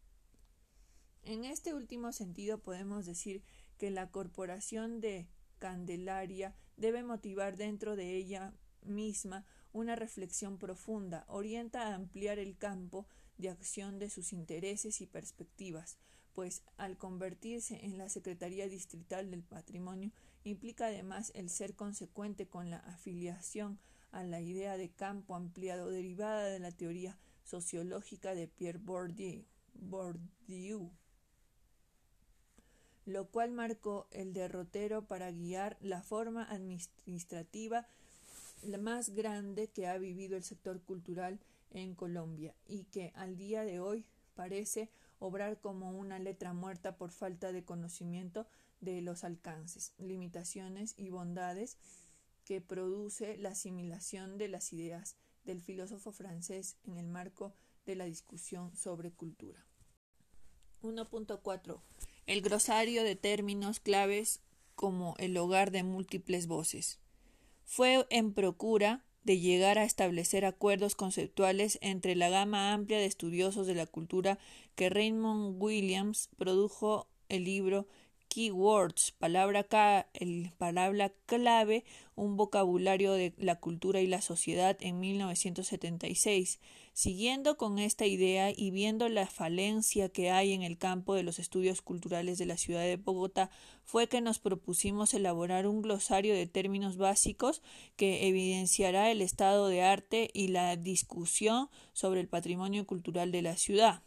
En 1.24 1.44
este 1.44 1.72
último 1.72 2.10
sentido 2.12 2.58
podemos 2.58 3.06
decir 3.06 3.44
que 3.78 3.92
la 3.92 4.10
corporación 4.10 5.00
de 5.00 5.28
Candelaria 5.60 6.56
debe 6.76 7.04
motivar 7.04 7.56
dentro 7.56 7.94
de 7.94 8.16
ella 8.16 8.52
misma 8.84 9.46
una 9.72 9.94
reflexión 9.94 10.58
profunda, 10.58 11.24
orienta 11.28 11.86
a 11.86 11.94
ampliar 11.94 12.40
el 12.40 12.58
campo 12.58 13.06
de 13.38 13.50
acción 13.50 14.00
de 14.00 14.10
sus 14.10 14.32
intereses 14.32 15.00
y 15.00 15.06
perspectivas, 15.06 15.96
pues 16.32 16.64
al 16.76 16.98
convertirse 16.98 17.84
en 17.84 17.98
la 17.98 18.08
Secretaría 18.08 18.68
Distrital 18.68 19.30
del 19.30 19.44
Patrimonio 19.44 20.10
implica 20.42 20.86
además 20.86 21.30
el 21.36 21.50
ser 21.50 21.76
consecuente 21.76 22.48
con 22.48 22.68
la 22.68 22.78
afiliación 22.78 23.78
a 24.10 24.24
la 24.24 24.40
idea 24.40 24.76
de 24.76 24.90
campo 24.90 25.36
ampliado 25.36 25.88
derivada 25.88 26.46
de 26.46 26.58
la 26.58 26.72
teoría 26.72 27.16
sociológica 27.44 28.34
de 28.34 28.48
Pierre 28.48 28.80
Bourdieu, 28.80 29.44
Bourdieu 29.74 30.90
lo 33.04 33.28
cual 33.28 33.52
marcó 33.52 34.06
el 34.10 34.32
derrotero 34.32 35.06
para 35.06 35.30
guiar 35.30 35.76
la 35.80 36.02
forma 36.02 36.44
administrativa 36.44 37.86
más 38.78 39.10
grande 39.10 39.68
que 39.68 39.86
ha 39.86 39.98
vivido 39.98 40.36
el 40.36 40.44
sector 40.44 40.80
cultural 40.82 41.40
en 41.70 41.94
Colombia 41.94 42.54
y 42.66 42.84
que 42.84 43.12
al 43.16 43.36
día 43.36 43.64
de 43.64 43.80
hoy 43.80 44.06
parece 44.34 44.90
obrar 45.18 45.60
como 45.60 45.90
una 45.90 46.18
letra 46.18 46.52
muerta 46.52 46.96
por 46.96 47.10
falta 47.10 47.52
de 47.52 47.64
conocimiento 47.64 48.46
de 48.80 49.00
los 49.00 49.24
alcances, 49.24 49.92
limitaciones 49.98 50.94
y 50.96 51.10
bondades 51.10 51.78
que 52.44 52.60
produce 52.60 53.36
la 53.38 53.50
asimilación 53.50 54.38
de 54.38 54.48
las 54.48 54.72
ideas 54.72 55.16
del 55.44 55.60
filósofo 55.60 56.12
francés 56.12 56.76
en 56.84 56.96
el 56.98 57.06
marco 57.06 57.54
de 57.86 57.96
la 57.96 58.04
discusión 58.04 58.74
sobre 58.76 59.12
cultura. 59.12 59.64
1.4. 60.82 61.80
El 62.26 62.42
grosario 62.42 63.04
de 63.04 63.16
términos 63.16 63.80
claves 63.80 64.40
como 64.74 65.14
el 65.18 65.36
hogar 65.36 65.70
de 65.70 65.82
múltiples 65.82 66.46
voces. 66.46 66.98
Fue 67.64 68.06
en 68.10 68.32
procura 68.32 69.04
de 69.24 69.38
llegar 69.38 69.78
a 69.78 69.84
establecer 69.84 70.44
acuerdos 70.44 70.94
conceptuales 70.94 71.78
entre 71.80 72.16
la 72.16 72.28
gama 72.28 72.72
amplia 72.72 72.98
de 72.98 73.06
estudiosos 73.06 73.66
de 73.66 73.74
la 73.74 73.86
cultura 73.86 74.38
que 74.74 74.90
Raymond 74.90 75.62
Williams 75.62 76.28
produjo 76.36 77.08
el 77.28 77.44
libro 77.44 77.86
Keywords, 78.32 79.12
palabra, 79.18 79.66
palabra 80.56 81.12
clave, 81.26 81.84
un 82.14 82.38
vocabulario 82.38 83.12
de 83.12 83.34
la 83.36 83.60
cultura 83.60 84.00
y 84.00 84.06
la 84.06 84.22
sociedad 84.22 84.78
en 84.80 85.00
1976. 85.00 86.58
Siguiendo 86.94 87.58
con 87.58 87.78
esta 87.78 88.06
idea 88.06 88.50
y 88.50 88.70
viendo 88.70 89.10
la 89.10 89.26
falencia 89.26 90.08
que 90.08 90.30
hay 90.30 90.54
en 90.54 90.62
el 90.62 90.78
campo 90.78 91.14
de 91.14 91.24
los 91.24 91.38
estudios 91.38 91.82
culturales 91.82 92.38
de 92.38 92.46
la 92.46 92.56
ciudad 92.56 92.80
de 92.80 92.96
Bogotá, 92.96 93.50
fue 93.84 94.08
que 94.08 94.22
nos 94.22 94.38
propusimos 94.38 95.12
elaborar 95.12 95.66
un 95.66 95.82
glosario 95.82 96.32
de 96.32 96.46
términos 96.46 96.96
básicos 96.96 97.60
que 97.96 98.28
evidenciará 98.28 99.10
el 99.10 99.20
estado 99.20 99.68
de 99.68 99.82
arte 99.82 100.30
y 100.32 100.48
la 100.48 100.74
discusión 100.78 101.68
sobre 101.92 102.20
el 102.20 102.28
patrimonio 102.28 102.86
cultural 102.86 103.30
de 103.30 103.42
la 103.42 103.58
ciudad. 103.58 104.02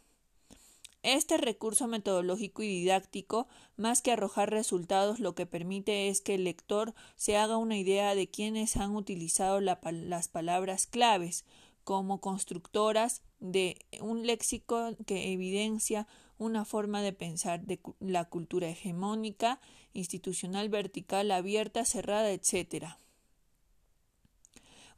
Este 1.02 1.36
recurso 1.36 1.86
metodológico 1.86 2.62
y 2.62 2.68
didáctico, 2.68 3.46
más 3.76 4.02
que 4.02 4.12
arrojar 4.12 4.50
resultados, 4.50 5.20
lo 5.20 5.34
que 5.34 5.46
permite 5.46 6.08
es 6.08 6.20
que 6.20 6.34
el 6.34 6.44
lector 6.44 6.94
se 7.14 7.36
haga 7.36 7.58
una 7.58 7.78
idea 7.78 8.14
de 8.14 8.28
quiénes 8.28 8.76
han 8.76 8.96
utilizado 8.96 9.60
las 9.60 10.28
palabras 10.28 10.86
claves 10.86 11.44
como 11.84 12.20
constructoras 12.20 13.22
de 13.38 13.86
un 14.00 14.26
léxico 14.26 14.96
que 15.06 15.32
evidencia 15.32 16.08
una 16.38 16.64
forma 16.64 17.00
de 17.00 17.12
pensar 17.12 17.64
de 17.64 17.80
la 18.00 18.24
cultura 18.24 18.68
hegemónica, 18.68 19.60
institucional, 19.92 20.68
vertical, 20.68 21.30
abierta, 21.30 21.84
cerrada, 21.84 22.30
etc. 22.32 22.98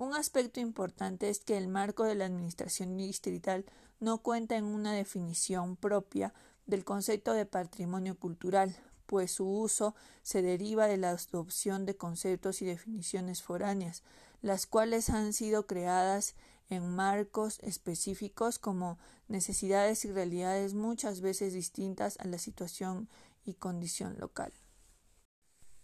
Un 0.00 0.14
aspecto 0.14 0.60
importante 0.60 1.28
es 1.28 1.40
que 1.40 1.58
el 1.58 1.68
marco 1.68 2.04
de 2.04 2.14
la 2.14 2.24
administración 2.24 2.96
distrital 2.96 3.66
no 3.98 4.22
cuenta 4.22 4.56
en 4.56 4.64
una 4.64 4.94
definición 4.94 5.76
propia 5.76 6.32
del 6.64 6.86
concepto 6.86 7.34
de 7.34 7.44
patrimonio 7.44 8.18
cultural, 8.18 8.74
pues 9.04 9.30
su 9.30 9.46
uso 9.46 9.94
se 10.22 10.40
deriva 10.40 10.86
de 10.86 10.96
la 10.96 11.10
adopción 11.10 11.84
de 11.84 11.98
conceptos 11.98 12.62
y 12.62 12.64
definiciones 12.64 13.42
foráneas, 13.42 14.02
las 14.40 14.64
cuales 14.64 15.10
han 15.10 15.34
sido 15.34 15.66
creadas 15.66 16.34
en 16.70 16.88
marcos 16.88 17.58
específicos 17.60 18.58
como 18.58 18.98
necesidades 19.28 20.06
y 20.06 20.12
realidades 20.12 20.72
muchas 20.72 21.20
veces 21.20 21.52
distintas 21.52 22.18
a 22.20 22.24
la 22.24 22.38
situación 22.38 23.10
y 23.44 23.52
condición 23.52 24.16
local. 24.18 24.50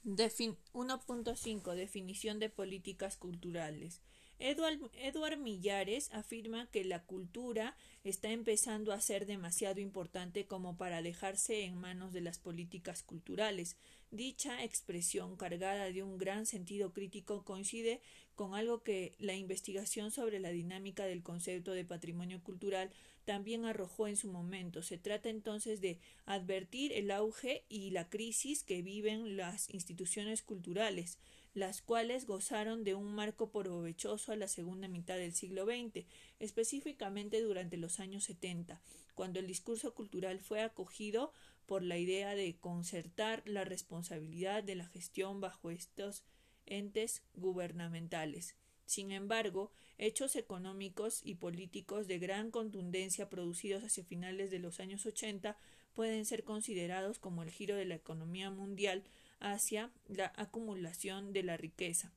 1.5 0.06 1.74
Definición 1.74 2.38
de 2.38 2.48
políticas 2.48 3.16
culturales. 3.16 4.00
Edward, 4.38 5.38
Millares 5.38 6.12
afirma 6.12 6.68
que 6.70 6.84
la 6.84 7.02
cultura 7.02 7.74
está 8.04 8.30
empezando 8.30 8.92
a 8.92 9.00
ser 9.00 9.26
demasiado 9.26 9.80
importante 9.80 10.46
como 10.46 10.76
para 10.76 11.02
dejarse 11.02 11.64
en 11.64 11.76
manos 11.76 12.12
de 12.12 12.20
las 12.20 12.38
políticas 12.38 13.02
culturales. 13.02 13.76
Dicha 14.12 14.62
expresión, 14.62 15.36
cargada 15.36 15.90
de 15.90 16.04
un 16.04 16.18
gran 16.18 16.46
sentido 16.46 16.92
crítico, 16.92 17.44
coincide 17.44 18.00
con 18.36 18.54
algo 18.54 18.84
que 18.84 19.16
la 19.18 19.34
investigación 19.34 20.12
sobre 20.12 20.38
la 20.38 20.50
dinámica 20.50 21.06
del 21.06 21.24
concepto 21.24 21.72
de 21.72 21.84
patrimonio 21.84 22.40
cultural 22.44 22.92
también 23.26 23.64
arrojó 23.64 24.06
en 24.06 24.16
su 24.16 24.28
momento. 24.28 24.82
Se 24.82 24.96
trata 24.96 25.28
entonces 25.28 25.80
de 25.80 25.98
advertir 26.24 26.92
el 26.92 27.10
auge 27.10 27.64
y 27.68 27.90
la 27.90 28.08
crisis 28.08 28.62
que 28.62 28.82
viven 28.82 29.36
las 29.36 29.68
instituciones 29.68 30.42
culturales, 30.42 31.18
las 31.52 31.82
cuales 31.82 32.26
gozaron 32.26 32.84
de 32.84 32.94
un 32.94 33.14
marco 33.14 33.50
provechoso 33.50 34.30
a 34.30 34.36
la 34.36 34.46
segunda 34.46 34.86
mitad 34.88 35.16
del 35.16 35.34
siglo 35.34 35.66
XX, 35.66 36.06
específicamente 36.38 37.42
durante 37.42 37.76
los 37.76 37.98
años 37.98 38.24
70, 38.24 38.80
cuando 39.14 39.40
el 39.40 39.48
discurso 39.48 39.92
cultural 39.92 40.38
fue 40.38 40.62
acogido 40.62 41.32
por 41.66 41.82
la 41.82 41.98
idea 41.98 42.36
de 42.36 42.56
concertar 42.58 43.42
la 43.44 43.64
responsabilidad 43.64 44.62
de 44.62 44.76
la 44.76 44.86
gestión 44.86 45.40
bajo 45.40 45.70
estos 45.70 46.22
entes 46.64 47.22
gubernamentales. 47.34 48.54
Sin 48.84 49.10
embargo, 49.10 49.72
hechos 49.98 50.36
económicos 50.36 51.20
y 51.24 51.34
políticos 51.34 52.06
de 52.06 52.18
gran 52.18 52.50
contundencia 52.50 53.28
producidos 53.28 53.84
hacia 53.84 54.04
finales 54.04 54.50
de 54.50 54.58
los 54.58 54.80
años 54.80 55.06
80 55.06 55.56
pueden 55.94 56.24
ser 56.26 56.44
considerados 56.44 57.18
como 57.18 57.42
el 57.42 57.50
giro 57.50 57.76
de 57.76 57.86
la 57.86 57.94
economía 57.94 58.50
mundial 58.50 59.02
hacia 59.40 59.90
la 60.08 60.32
acumulación 60.36 61.32
de 61.32 61.42
la 61.42 61.56
riqueza, 61.56 62.12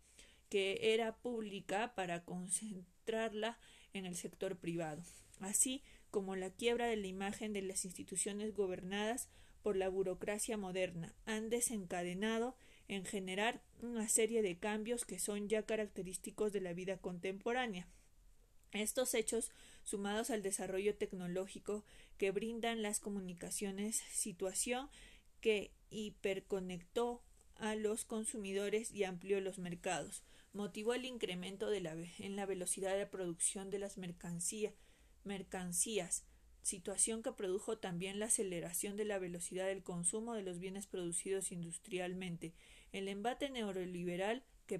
que 0.50 0.94
era 0.94 1.16
pública 1.16 1.94
para 1.96 2.24
concentrarla 2.24 3.58
en 3.94 4.06
el 4.06 4.16
sector 4.16 4.58
privado, 4.58 5.02
así 5.40 5.82
como 6.12 6.36
la 6.36 6.50
quiebra 6.50 6.88
de 6.88 6.98
la 6.98 7.08
imagen 7.08 7.54
de 7.54 7.62
las 7.62 7.86
instituciones 7.86 8.54
gobernadas 8.54 9.30
por 9.64 9.76
la 9.76 9.90
burocracia 9.90 10.58
moderna, 10.58 11.14
han 11.26 11.50
desencadenado 11.50 12.56
en 12.90 13.06
generar 13.06 13.62
una 13.82 14.10
serie 14.10 14.42
de 14.42 14.58
cambios 14.58 15.06
que 15.06 15.20
son 15.20 15.48
ya 15.48 15.64
característicos 15.64 16.52
de 16.52 16.60
la 16.60 16.74
vida 16.74 16.98
contemporánea. 16.98 17.88
Estos 18.72 19.14
hechos, 19.14 19.52
sumados 19.84 20.32
al 20.32 20.42
desarrollo 20.42 20.96
tecnológico 20.96 21.86
que 22.18 22.32
brindan 22.32 22.82
las 22.82 23.00
comunicaciones, 23.00 24.04
situación 24.12 24.90
que 25.40 25.72
hiperconectó 25.92 27.24
a 27.56 27.76
los 27.76 28.06
consumidores 28.06 28.92
y 28.92 29.04
amplió 29.04 29.40
los 29.40 29.60
mercados, 29.60 30.24
motivó 30.52 30.94
el 30.94 31.06
incremento 31.06 31.70
de 31.70 31.82
la, 31.82 31.94
en 31.94 32.36
la 32.36 32.46
velocidad 32.46 32.98
de 32.98 33.06
producción 33.06 33.70
de 33.70 33.80
las 33.80 33.98
mercancías, 33.98 34.74
mercancías, 35.24 36.26
situación 36.62 37.24
que 37.24 37.32
produjo 37.32 37.78
también 37.78 38.20
la 38.20 38.28
aceleración 38.28 38.98
de 38.98 39.06
la 39.06 39.20
velocidad 39.20 39.68
del 39.68 39.84
consumo 39.84 40.34
de 40.34 40.44
los 40.44 40.60
bienes 40.60 40.88
producidos 40.88 41.52
industrialmente. 41.52 42.54
El 42.92 43.08
embate 43.08 43.50
neoliberal 43.50 44.44
que 44.68 44.80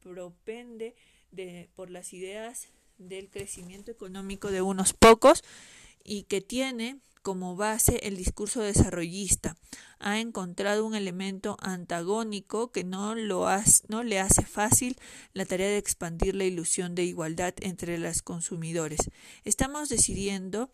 propende 0.00 0.94
de, 1.30 1.68
por 1.74 1.90
las 1.90 2.12
ideas 2.12 2.68
del 2.98 3.30
crecimiento 3.30 3.90
económico 3.90 4.50
de 4.50 4.62
unos 4.62 4.92
pocos 4.92 5.42
y 6.04 6.24
que 6.24 6.40
tiene 6.40 6.98
como 7.24 7.56
base 7.56 8.06
el 8.06 8.18
discurso 8.18 8.60
desarrollista. 8.60 9.56
Ha 9.98 10.20
encontrado 10.20 10.84
un 10.84 10.94
elemento 10.94 11.56
antagónico 11.60 12.70
que 12.70 12.84
no, 12.84 13.14
lo 13.14 13.46
no 13.88 14.02
le 14.02 14.20
hace 14.20 14.42
fácil 14.42 14.98
la 15.32 15.46
tarea 15.46 15.68
de 15.68 15.78
expandir 15.78 16.34
la 16.34 16.44
ilusión 16.44 16.94
de 16.94 17.04
igualdad 17.04 17.54
entre 17.62 17.96
los 17.96 18.20
consumidores. 18.20 19.00
Estamos 19.44 19.88
decidiendo 19.88 20.70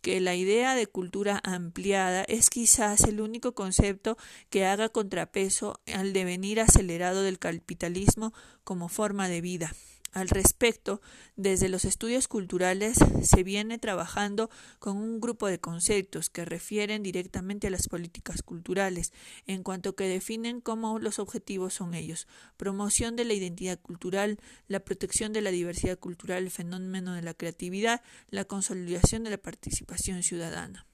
que 0.00 0.20
la 0.20 0.34
idea 0.34 0.74
de 0.74 0.86
cultura 0.86 1.40
ampliada 1.44 2.24
es 2.24 2.50
quizás 2.50 3.04
el 3.04 3.20
único 3.20 3.54
concepto 3.54 4.16
que 4.48 4.66
haga 4.66 4.88
contrapeso 4.88 5.80
al 5.92 6.12
devenir 6.12 6.60
acelerado 6.60 7.22
del 7.22 7.38
capitalismo 7.38 8.32
como 8.64 8.88
forma 8.88 9.28
de 9.28 9.40
vida. 9.40 9.72
Al 10.12 10.28
respecto, 10.28 11.00
desde 11.36 11.68
los 11.68 11.84
estudios 11.84 12.26
culturales 12.26 12.98
se 13.22 13.44
viene 13.44 13.78
trabajando 13.78 14.50
con 14.80 14.96
un 14.96 15.20
grupo 15.20 15.46
de 15.46 15.60
conceptos 15.60 16.30
que 16.30 16.44
refieren 16.44 17.04
directamente 17.04 17.68
a 17.68 17.70
las 17.70 17.86
políticas 17.86 18.42
culturales, 18.42 19.12
en 19.46 19.62
cuanto 19.62 19.94
que 19.94 20.08
definen 20.08 20.60
cómo 20.60 20.98
los 20.98 21.20
objetivos 21.20 21.74
son 21.74 21.94
ellos 21.94 22.26
promoción 22.56 23.16
de 23.16 23.24
la 23.24 23.34
identidad 23.34 23.78
cultural, 23.80 24.38
la 24.68 24.80
protección 24.80 25.32
de 25.32 25.40
la 25.40 25.50
diversidad 25.50 25.98
cultural, 25.98 26.44
el 26.44 26.50
fenómeno 26.50 27.14
de 27.14 27.22
la 27.22 27.34
creatividad, 27.34 28.02
la 28.30 28.44
consolidación 28.44 29.24
de 29.24 29.30
la 29.30 29.38
participación 29.38 30.22
ciudadana. 30.22 30.86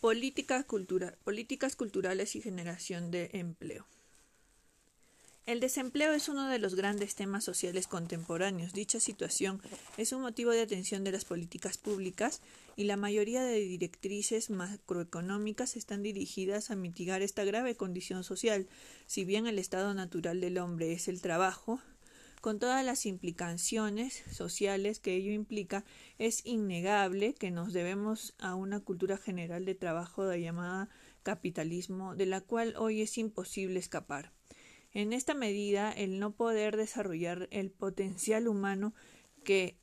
políticas 0.00 1.76
culturales 1.76 2.34
y 2.34 2.42
generación 2.42 3.12
de 3.12 3.30
empleo. 3.34 3.86
El 5.44 5.58
desempleo 5.58 6.12
es 6.12 6.28
uno 6.28 6.48
de 6.48 6.60
los 6.60 6.76
grandes 6.76 7.16
temas 7.16 7.42
sociales 7.42 7.88
contemporáneos. 7.88 8.72
Dicha 8.72 9.00
situación 9.00 9.60
es 9.96 10.12
un 10.12 10.22
motivo 10.22 10.52
de 10.52 10.62
atención 10.62 11.02
de 11.02 11.10
las 11.10 11.24
políticas 11.24 11.78
públicas 11.78 12.40
y 12.76 12.84
la 12.84 12.96
mayoría 12.96 13.42
de 13.42 13.58
directrices 13.58 14.50
macroeconómicas 14.50 15.74
están 15.74 16.04
dirigidas 16.04 16.70
a 16.70 16.76
mitigar 16.76 17.22
esta 17.22 17.42
grave 17.42 17.74
condición 17.74 18.22
social. 18.22 18.68
Si 19.06 19.24
bien 19.24 19.48
el 19.48 19.58
estado 19.58 19.94
natural 19.94 20.40
del 20.40 20.58
hombre 20.58 20.92
es 20.92 21.08
el 21.08 21.20
trabajo, 21.20 21.80
con 22.40 22.60
todas 22.60 22.84
las 22.84 23.04
implicaciones 23.04 24.22
sociales 24.30 25.00
que 25.00 25.16
ello 25.16 25.32
implica, 25.32 25.84
es 26.18 26.46
innegable 26.46 27.34
que 27.34 27.50
nos 27.50 27.72
debemos 27.72 28.34
a 28.38 28.54
una 28.54 28.78
cultura 28.78 29.16
general 29.16 29.64
de 29.64 29.74
trabajo 29.74 30.32
llamada 30.34 30.88
capitalismo, 31.24 32.14
de 32.14 32.26
la 32.26 32.40
cual 32.40 32.74
hoy 32.76 33.02
es 33.02 33.18
imposible 33.18 33.80
escapar. 33.80 34.32
En 34.94 35.12
esta 35.12 35.34
medida, 35.34 35.90
el 35.90 36.18
no 36.18 36.32
poder 36.32 36.76
desarrollar 36.76 37.48
el 37.50 37.70
potencial 37.70 38.46
humano 38.46 38.94
que 39.44 39.76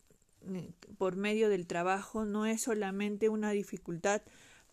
mm, 0.45 0.93
por 0.98 1.15
medio 1.15 1.50
del 1.50 1.67
trabajo 1.67 2.26
no 2.26 2.45
es 2.45 2.62
solamente 2.62 3.30
una 3.30 3.52
dificultad 3.52 4.22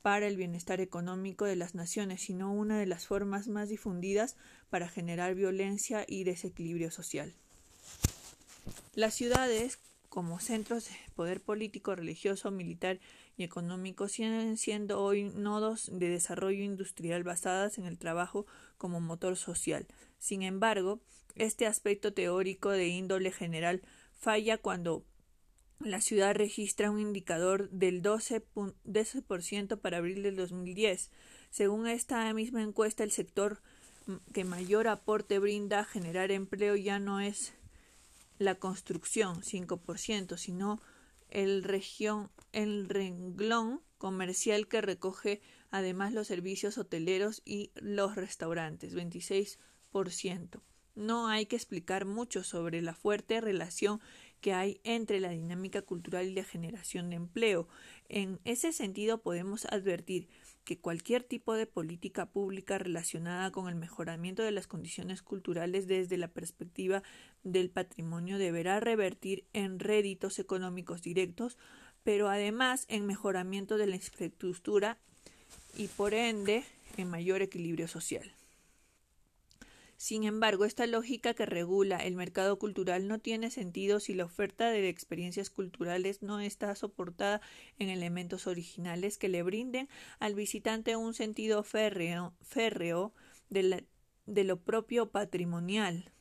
para 0.03 0.29
el 0.29 0.37
bienestar 0.37 0.81
económico 0.81 1.46
de 1.46 1.57
las 1.57 1.75
naciones, 1.75 2.22
sino 2.22 2.53
una 2.53 2.79
de 2.79 2.87
las 2.87 3.07
formas 3.07 3.49
más 3.49 3.68
difundidas 3.68 4.37
para 4.70 4.88
generar 4.88 5.35
violencia 5.35 6.05
y 6.07 6.22
desequilibrio 6.22 6.90
social. 6.90 7.35
Las 8.94 9.14
ciudades, 9.14 9.79
como 10.09 10.38
centros 10.38 10.88
de 10.88 10.94
poder 11.16 11.40
político, 11.40 11.96
religioso, 11.96 12.51
militar 12.51 13.01
y 13.37 13.44
económico, 13.44 14.09
siguen 14.09 14.57
siendo 14.57 15.03
hoy 15.03 15.25
nodos 15.25 15.90
de 15.92 16.09
desarrollo 16.09 16.64
industrial 16.64 17.22
basadas 17.22 17.79
en 17.79 17.85
el 17.85 17.99
trabajo 17.99 18.46
como 18.79 19.01
motor 19.01 19.37
social. 19.37 19.87
Sin 20.18 20.42
embargo, 20.42 21.01
este 21.35 21.66
aspecto 21.66 22.12
teórico 22.14 22.70
de 22.70 22.88
índole 22.88 23.31
general 23.31 23.83
falla 24.18 24.57
cuando 24.59 25.05
la 25.81 26.01
ciudad 26.01 26.35
registra 26.35 26.90
un 26.90 27.01
indicador 27.01 27.68
del 27.70 28.03
12%, 28.03 29.81
para 29.81 29.99
abril 29.99 30.22
del 30.22 30.37
2010. 30.37 31.11
Según 31.51 31.87
esta 31.87 32.33
misma 32.33 32.62
encuesta, 32.62 33.05
el 33.05 33.12
sector 33.12 33.61
que 34.33 34.44
mayor 34.44 34.88
aporte 34.88 35.38
brinda 35.38 35.81
a 35.81 35.85
generar 35.85 36.31
empleo 36.31 36.77
ya 36.77 36.99
no 36.99 37.20
es 37.20 37.53
la 38.38 38.55
construcción, 38.55 39.42
5%, 39.42 40.37
sino 40.37 40.81
el, 41.29 41.62
región, 41.64 42.31
el 42.57 42.88
renglón 42.88 43.83
comercial 43.99 44.66
que 44.66 44.81
recoge 44.81 45.42
además 45.71 46.14
los 46.14 46.27
servicios 46.27 46.79
hoteleros 46.79 47.42
y 47.45 47.71
los 47.75 48.16
restaurantes, 48.16 48.97
26%. 48.97 50.62
No 50.95 51.29
hay 51.29 51.45
que 51.45 51.57
explicar 51.57 52.07
mucho 52.07 52.42
sobre 52.42 52.81
la 52.81 52.95
fuerte 52.95 53.42
relación 53.42 54.01
que 54.40 54.55
hay 54.55 54.81
entre 54.85 55.21
la 55.21 55.29
dinámica 55.29 55.83
cultural 55.83 56.27
y 56.27 56.35
la 56.35 56.45
generación 56.45 57.11
de 57.11 57.16
empleo. 57.16 57.69
En 58.09 58.40
ese 58.45 58.73
sentido 58.73 59.21
podemos 59.21 59.66
advertir 59.66 60.29
que 60.64 60.79
cualquier 60.79 61.23
tipo 61.23 61.55
de 61.55 61.66
política 61.66 62.27
pública 62.27 62.79
relacionada 62.79 63.53
con 63.53 63.69
el 63.69 63.77
mejoramiento 63.77 64.42
de 64.42 64.51
las 64.51 64.66
condiciones 64.66 65.23
culturales 65.23 65.87
desde 65.87 66.16
la 66.16 66.29
perspectiva 66.29 67.03
del 67.45 67.71
patrimonio 67.71 68.37
deberá 68.38 68.81
revertir 68.81 69.47
en 69.53 69.79
réditos 69.79 70.38
económicos 70.38 71.03
directos, 71.03 71.57
pero 72.07 72.29
además 72.29 72.85
en 72.87 73.05
mejoramiento 73.05 73.79
de 73.79 73.88
la 73.88 73.97
infraestructura 73.97 74.97
y 75.77 75.88
por 75.88 76.14
ende 76.14 76.62
en 76.97 77.11
mayor 77.11 77.42
equilibrio 77.42 77.88
social. 77.88 78.33
Sin 79.97 80.23
embargo, 80.23 80.64
esta 80.64 80.87
lógica 80.87 81.35
que 81.35 81.47
regula 81.47 81.97
el 81.97 82.14
mercado 82.14 82.61
cultural 82.61 83.09
no 83.09 83.19
tiene 83.19 83.51
sentido 83.51 83.99
si 83.99 84.14
la 84.14 84.25
oferta 84.25 84.71
de 84.71 84.88
experiencias 84.88 85.51
culturales 85.51 86.23
no 86.23 86.38
está 86.38 86.73
soportada 86.77 87.40
en 87.81 87.88
elementos 87.88 88.47
originales 88.47 89.19
que 89.19 89.29
le 89.29 89.42
brinden 89.42 89.88
al 90.21 90.37
visitante 90.37 90.95
un 90.95 91.12
sentido 91.12 91.64
férreo, 91.64 92.35
de 93.51 94.45
lo 94.45 94.61
propio 94.61 95.11
patrimonial. 95.11 96.12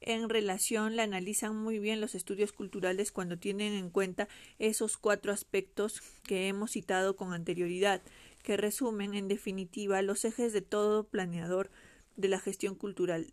En 0.00 0.28
relación, 0.28 0.96
la 0.96 1.02
analizan 1.02 1.56
muy 1.56 1.78
bien 1.78 2.00
los 2.00 2.14
estudios 2.14 2.52
culturales 2.52 3.12
cuando 3.12 3.38
tienen 3.38 3.72
en 3.72 3.90
cuenta 3.90 4.28
esos 4.58 4.96
cuatro 4.96 5.32
aspectos 5.32 6.00
que 6.22 6.48
hemos 6.48 6.72
citado 6.72 7.16
con 7.16 7.32
anterioridad, 7.32 8.02
que 8.42 8.56
resumen, 8.56 9.14
en 9.14 9.28
definitiva, 9.28 10.00
los 10.02 10.24
ejes 10.24 10.52
de 10.52 10.62
todo 10.62 11.04
planeador 11.04 11.70
de 12.16 12.28
la 12.28 12.38
gestión 12.38 12.74
cultural. 12.74 13.26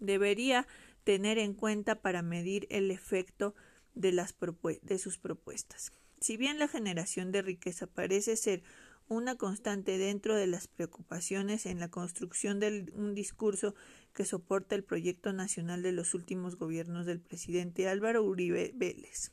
debería 0.00 0.66
tener 1.04 1.38
en 1.38 1.54
cuenta 1.54 2.00
para 2.00 2.22
medir 2.22 2.66
el 2.70 2.90
efecto 2.90 3.54
de, 3.94 4.12
las 4.12 4.34
de 4.82 4.98
sus 4.98 5.18
propuestas. 5.18 5.92
Si 6.20 6.36
bien 6.36 6.58
la 6.58 6.68
generación 6.68 7.32
de 7.32 7.42
riqueza 7.42 7.86
parece 7.86 8.36
ser 8.36 8.62
una 9.08 9.36
constante 9.36 9.98
dentro 9.98 10.34
de 10.34 10.46
las 10.46 10.66
preocupaciones 10.66 11.66
en 11.66 11.78
la 11.78 11.90
construcción 11.90 12.60
de 12.60 12.90
un 12.94 13.14
discurso 13.14 13.74
que 14.14 14.24
soporta 14.24 14.74
el 14.74 14.84
proyecto 14.84 15.32
nacional 15.32 15.82
de 15.82 15.92
los 15.92 16.14
últimos 16.14 16.56
gobiernos 16.56 17.04
del 17.04 17.20
presidente 17.20 17.88
Álvaro 17.88 18.22
Uribe 18.22 18.72
Vélez. 18.74 19.32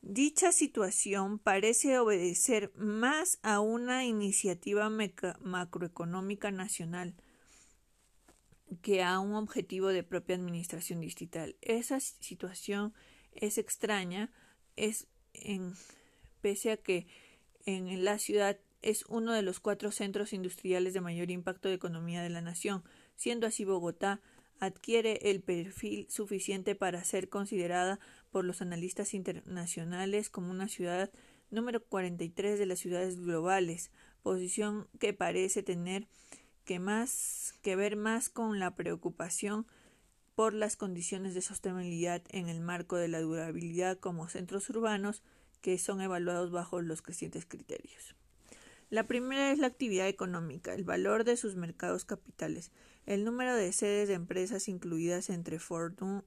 Dicha 0.00 0.52
situación 0.52 1.40
parece 1.40 1.98
obedecer 1.98 2.72
más 2.76 3.40
a 3.42 3.58
una 3.58 4.04
iniciativa 4.04 4.88
macroeconómica 4.88 6.52
nacional 6.52 7.16
que 8.82 9.02
a 9.02 9.18
un 9.18 9.34
objetivo 9.34 9.88
de 9.88 10.04
propia 10.04 10.36
administración 10.36 11.00
distrital. 11.00 11.56
Esa 11.60 11.98
situación 11.98 12.94
es 13.32 13.58
extraña, 13.58 14.30
es 14.76 15.08
pese 16.40 16.70
a 16.70 16.76
que 16.76 17.08
en 17.64 18.04
la 18.04 18.20
ciudad 18.20 18.58
es 18.82 19.04
uno 19.08 19.32
de 19.32 19.42
los 19.42 19.58
cuatro 19.58 19.90
centros 19.90 20.32
industriales 20.32 20.94
de 20.94 21.00
mayor 21.00 21.32
impacto 21.32 21.68
de 21.68 21.74
economía 21.74 22.22
de 22.22 22.30
la 22.30 22.40
nación, 22.40 22.84
siendo 23.16 23.46
así 23.46 23.64
Bogotá 23.64 24.20
adquiere 24.58 25.18
el 25.30 25.42
perfil 25.42 26.06
suficiente 26.08 26.74
para 26.74 27.04
ser 27.04 27.28
considerada 27.28 27.98
por 28.30 28.44
los 28.44 28.62
analistas 28.62 29.14
internacionales 29.14 30.30
como 30.30 30.50
una 30.50 30.68
ciudad 30.68 31.10
número 31.50 31.82
43 31.84 32.58
de 32.58 32.66
las 32.66 32.78
ciudades 32.78 33.18
globales, 33.18 33.90
posición 34.22 34.88
que 34.98 35.12
parece 35.12 35.62
tener 35.62 36.06
que 36.64 36.78
más 36.78 37.54
que 37.62 37.76
ver 37.76 37.96
más 37.96 38.28
con 38.28 38.58
la 38.58 38.74
preocupación 38.74 39.66
por 40.34 40.52
las 40.52 40.76
condiciones 40.76 41.34
de 41.34 41.40
sostenibilidad 41.40 42.22
en 42.30 42.48
el 42.48 42.60
marco 42.60 42.96
de 42.96 43.08
la 43.08 43.20
durabilidad 43.20 43.98
como 43.98 44.28
centros 44.28 44.68
urbanos 44.68 45.22
que 45.62 45.78
son 45.78 46.00
evaluados 46.00 46.50
bajo 46.50 46.82
los 46.82 47.02
crecientes 47.02 47.46
criterios. 47.46 48.14
La 48.88 49.04
primera 49.08 49.50
es 49.50 49.58
la 49.58 49.66
actividad 49.66 50.06
económica, 50.06 50.72
el 50.72 50.84
valor 50.84 51.24
de 51.24 51.36
sus 51.36 51.56
mercados 51.56 52.04
capitales, 52.04 52.70
el 53.04 53.24
número 53.24 53.56
de 53.56 53.72
sedes 53.72 54.06
de 54.06 54.14
empresas 54.14 54.68
incluidas 54.68 55.28
entre 55.28 55.58
Fortune, 55.58 56.22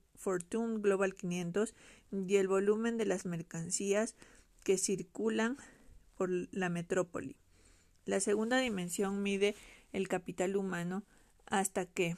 Global 0.80 1.15
500 1.15 1.74
y 2.12 2.36
el 2.36 2.50
volumen 2.50 2.98
de 2.98 3.06
las 3.06 3.26
mercancías 3.26 4.15
que 4.63 4.78
circulan 4.78 5.58
por 6.17 6.30
la 6.52 6.67
metrópoli. 6.67 7.38
La 8.06 8.19
segunda 8.19 8.60
dimensión 8.60 9.24
mide 9.24 9.56
el 9.93 10.10
capital 10.10 10.58
humano 10.58 11.04
hasta 11.45 11.86
que 11.86 12.17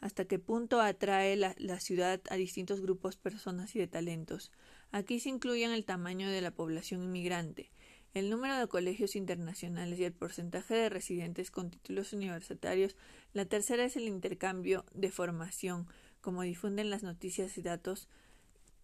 hasta 0.00 0.24
qué 0.24 0.38
punto 0.38 0.80
atrae 0.80 1.36
la, 1.36 1.54
la, 1.58 1.80
ciudad 1.80 2.20
a 2.30 2.36
distintos 2.36 2.80
grupos, 2.80 3.16
personas 3.16 3.74
y 3.74 3.80
de 3.80 3.88
talentos. 3.88 4.52
Aquí 4.92 5.20
se 5.20 5.28
incluyen 5.28 5.72
el 5.72 5.84
tamaño 5.84 6.30
de 6.30 6.40
la 6.40 6.50
población 6.50 7.02
inmigrante, 7.02 7.70
el 8.14 8.30
número 8.30 8.56
de 8.56 8.66
colegios 8.66 9.14
internacionales 9.14 9.98
y 9.98 10.04
el 10.04 10.12
porcentaje 10.12 10.74
de 10.74 10.88
residentes 10.88 11.50
con 11.50 11.70
títulos 11.70 12.12
universitarios. 12.12 12.96
La 13.34 13.44
tercera 13.44 13.84
es 13.84 13.96
el 13.96 14.08
intercambio 14.08 14.86
de 14.94 15.10
formación, 15.10 15.86
como 16.20 16.42
difunden 16.42 16.88
las 16.88 17.02
noticias 17.02 17.58
y 17.58 17.62
datos 17.62 18.08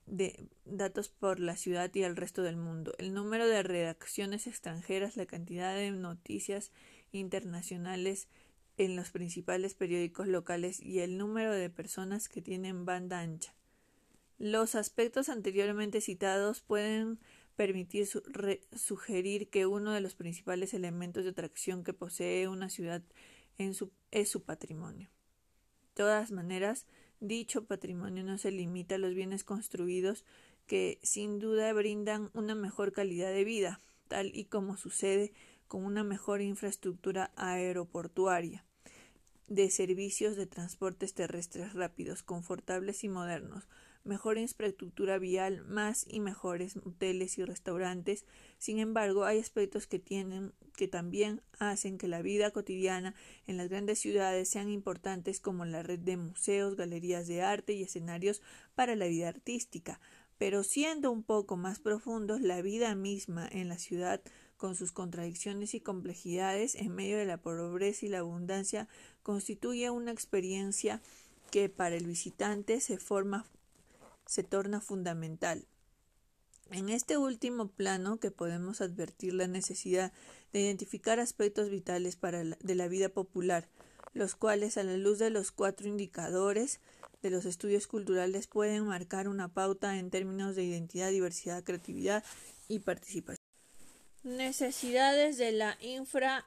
de 0.07 0.49
datos 0.65 1.09
por 1.09 1.41
la 1.41 1.57
ciudad 1.57 1.91
y 1.95 2.03
el 2.03 2.17
resto 2.17 2.43
del 2.43 2.57
mundo, 2.57 2.93
el 2.99 3.15
número 3.15 3.47
de 3.47 3.63
redacciones 3.63 4.47
extranjeras, 4.47 5.17
la 5.17 5.27
cantidad 5.27 5.75
de 5.75 5.91
noticias 5.93 6.73
internacionales 7.13 8.29
en 8.77 8.97
los 8.97 9.11
principales 9.11 9.75
periódicos 9.75 10.27
locales 10.27 10.81
y 10.81 11.01
el 11.01 11.19
número 11.19 11.53
de 11.53 11.71
personas 11.71 12.29
que 12.29 12.43
tienen 12.43 12.85
banda 12.85 13.21
ancha. 13.21 13.55
Los 14.43 14.75
aspectos 14.75 15.29
anteriormente 15.29 16.01
citados 16.01 16.63
pueden 16.63 17.21
permitir 17.55 18.09
sugerir 18.75 19.49
que 19.51 19.67
uno 19.67 19.93
de 19.93 20.01
los 20.01 20.17
principales 20.17 20.75
elementos 20.75 21.23
de 21.23 21.31
atracción 21.31 21.85
que 21.85 21.93
posee 21.93 22.49
una 22.49 22.69
ciudad 22.69 23.05
es 23.57 24.29
su 24.29 24.43
patrimonio. 24.43 25.09
De 25.83 25.89
todas 25.95 26.33
maneras, 26.33 26.87
dicho 27.21 27.67
patrimonio 27.67 28.25
no 28.25 28.37
se 28.37 28.51
limita 28.51 28.97
a 28.97 28.99
los 28.99 29.15
bienes 29.15 29.45
construidos 29.45 30.25
que 30.67 30.99
sin 31.05 31.39
duda 31.39 31.73
brindan 31.73 32.29
una 32.35 32.57
mejor 32.57 32.91
calidad 32.91 33.31
de 33.31 33.45
vida, 33.45 33.81
tal 34.09 34.35
y 34.35 34.47
como 34.47 34.77
sucede 34.77 35.33
con 35.69 35.85
una 35.85 36.03
mejor 36.03 36.41
infraestructura 36.41 37.31
aeroportuaria 37.37 38.65
de 39.47 39.71
servicios 39.71 40.35
de 40.35 40.47
transportes 40.47 41.15
terrestres 41.15 41.75
rápidos, 41.75 42.25
confortables 42.25 43.05
y 43.05 43.09
modernos, 43.09 43.69
mejor 44.05 44.39
infraestructura 44.39 45.19
vial, 45.19 45.65
más 45.67 46.05
y 46.09 46.21
mejores 46.21 46.77
hoteles 46.77 47.39
y 47.39 47.45
restaurantes. 47.45 48.25
Sin 48.59 48.79
embargo, 48.79 49.25
hay 49.25 49.39
aspectos 49.39 49.87
que 49.87 49.99
tienen 49.99 50.53
que 50.77 50.89
también 50.89 51.43
hacen 51.59 51.99
que 51.99 52.09
la 52.09 52.23
vida 52.23 52.51
cotidiana 52.51 53.15
en 53.47 53.57
las 53.57 53.69
grandes 53.69 53.99
ciudades 53.99 54.49
sean 54.49 54.71
importantes 54.71 55.39
como 55.39 55.65
la 55.65 55.83
red 55.83 55.99
de 55.99 56.17
museos, 56.17 56.77
galerías 56.77 57.27
de 57.27 57.43
arte 57.43 57.75
y 57.75 57.83
escenarios 57.83 58.43
para 58.75 58.97
la 58.97 59.07
vida 59.07 59.29
artística. 59.29 60.01
Pero 60.39 60.65
siendo 60.65 61.13
un 61.13 61.23
poco 61.23 61.57
más 61.57 61.79
profundos, 61.79 62.41
la 62.41 62.63
vida 62.63 62.95
misma 62.95 63.49
en 63.51 63.69
la 63.69 63.79
ciudad 63.79 64.23
con 64.57 64.75
sus 64.75 64.93
contradicciones 64.93 65.75
y 65.75 65.81
complejidades 65.81 66.75
en 66.75 66.95
medio 66.95 67.19
de 67.19 67.27
la 67.27 67.37
pobreza 67.37 68.07
y 68.07 68.09
la 68.09 68.21
abundancia 68.21 68.89
constituye 69.23 69.91
una 69.91 70.11
experiencia 70.11 71.01
que 71.51 71.69
para 71.69 71.97
el 71.97 72.07
visitante 72.07 72.81
se 72.81 72.99
forma 72.99 73.47
se 74.33 74.43
torna 74.43 74.81
fundamental. 74.81 75.67
En 76.71 76.89
este 76.89 77.19
último 77.19 77.69
plano 77.69 78.19
que 78.19 78.31
podemos 78.31 78.81
advertir 78.81 79.35
la 79.35 79.47
necesidad 79.47 80.11
de 80.55 80.61
identificar 80.61 81.21
aspectos 81.21 81.69
vitales 81.69 82.17
para 82.17 82.43
de 82.43 82.75
la 82.75 82.89
vida 82.89 83.11
popular, 83.11 83.69
los 84.15 84.35
cuales 84.35 84.79
a 84.79 84.85
la 84.85 84.97
luz 84.97 85.19
de 85.19 85.29
los 85.29 85.53
cuatro 85.53 85.87
indicadores 85.87 86.81
de 87.21 87.29
los 87.29 87.45
estudios 87.45 87.87
culturales 87.87 88.47
pueden 88.47 88.87
marcar 88.87 89.29
una 89.29 89.53
pauta 89.53 89.99
en 89.99 90.09
términos 90.09 90.57
de 90.57 90.65
identidad, 90.65 91.11
diversidad, 91.11 91.63
creatividad 91.63 92.25
y 92.69 92.79
participación. 92.79 93.37
Necesidades 94.23 95.37
de 95.37 95.53
la 95.53 95.77
infra 95.83 96.47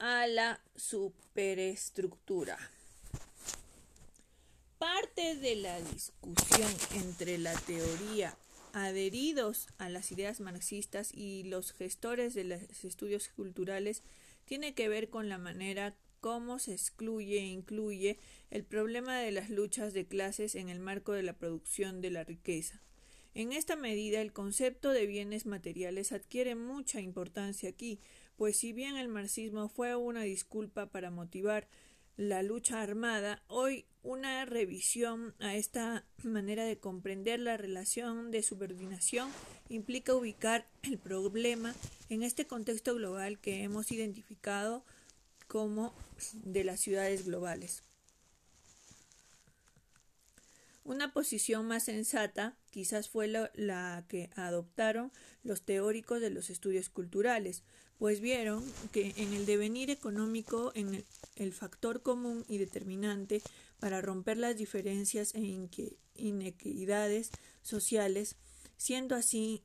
a 0.00 0.26
la 0.26 0.60
superestructura. 0.74 2.58
Parte 4.78 5.36
de 5.36 5.56
la 5.56 5.80
discusión 5.80 6.70
entre 6.94 7.38
la 7.38 7.54
teoría 7.54 8.36
adheridos 8.72 9.68
a 9.78 9.88
las 9.88 10.10
ideas 10.10 10.40
marxistas 10.40 11.12
y 11.14 11.44
los 11.44 11.72
gestores 11.72 12.34
de 12.34 12.44
los 12.44 12.84
estudios 12.84 13.28
culturales 13.28 14.02
tiene 14.44 14.74
que 14.74 14.88
ver 14.88 15.10
con 15.10 15.28
la 15.28 15.38
manera 15.38 15.94
cómo 16.20 16.58
se 16.58 16.72
excluye 16.72 17.38
e 17.38 17.46
incluye 17.46 18.18
el 18.50 18.64
problema 18.64 19.18
de 19.18 19.30
las 19.30 19.48
luchas 19.48 19.92
de 19.92 20.06
clases 20.06 20.54
en 20.56 20.68
el 20.68 20.80
marco 20.80 21.12
de 21.12 21.22
la 21.22 21.34
producción 21.34 22.00
de 22.00 22.10
la 22.10 22.24
riqueza. 22.24 22.80
En 23.34 23.52
esta 23.52 23.76
medida, 23.76 24.20
el 24.20 24.32
concepto 24.32 24.90
de 24.90 25.06
bienes 25.06 25.46
materiales 25.46 26.12
adquiere 26.12 26.54
mucha 26.54 27.00
importancia 27.00 27.68
aquí, 27.68 28.00
pues 28.36 28.56
si 28.56 28.72
bien 28.72 28.96
el 28.96 29.08
marxismo 29.08 29.68
fue 29.68 29.94
una 29.96 30.22
disculpa 30.22 30.86
para 30.86 31.10
motivar 31.10 31.68
la 32.16 32.42
lucha 32.42 32.80
armada, 32.80 33.42
hoy 33.48 33.86
una 34.04 34.44
revisión 34.44 35.34
a 35.40 35.56
esta 35.56 36.04
manera 36.22 36.64
de 36.64 36.78
comprender 36.78 37.40
la 37.40 37.56
relación 37.56 38.30
de 38.30 38.42
subordinación 38.42 39.30
implica 39.70 40.14
ubicar 40.14 40.68
el 40.82 40.98
problema 40.98 41.74
en 42.10 42.22
este 42.22 42.46
contexto 42.46 42.94
global 42.94 43.40
que 43.40 43.62
hemos 43.62 43.90
identificado 43.90 44.84
como 45.48 45.94
de 46.34 46.64
las 46.64 46.80
ciudades 46.80 47.24
globales. 47.24 47.82
Una 50.84 51.14
posición 51.14 51.66
más 51.66 51.84
sensata 51.84 52.58
quizás 52.70 53.08
fue 53.08 53.26
la, 53.26 54.04
que 54.08 54.28
adoptaron 54.36 55.12
los 55.42 55.62
teóricos 55.62 56.20
de 56.20 56.28
los 56.28 56.50
estudios 56.50 56.90
culturales, 56.90 57.62
pues 57.98 58.20
vieron 58.20 58.62
que 58.92 59.14
en 59.16 59.32
el 59.32 59.46
devenir 59.46 59.88
económico 59.88 60.72
en 60.74 61.04
el, 61.36 61.52
factor 61.54 62.02
común 62.02 62.44
y 62.48 62.58
determinante 62.58 63.40
para 63.84 64.00
romper 64.00 64.38
las 64.38 64.56
diferencias 64.56 65.34
e 65.34 65.68
inequidades 66.14 67.30
sociales, 67.60 68.36
siendo 68.78 69.14
así 69.14 69.62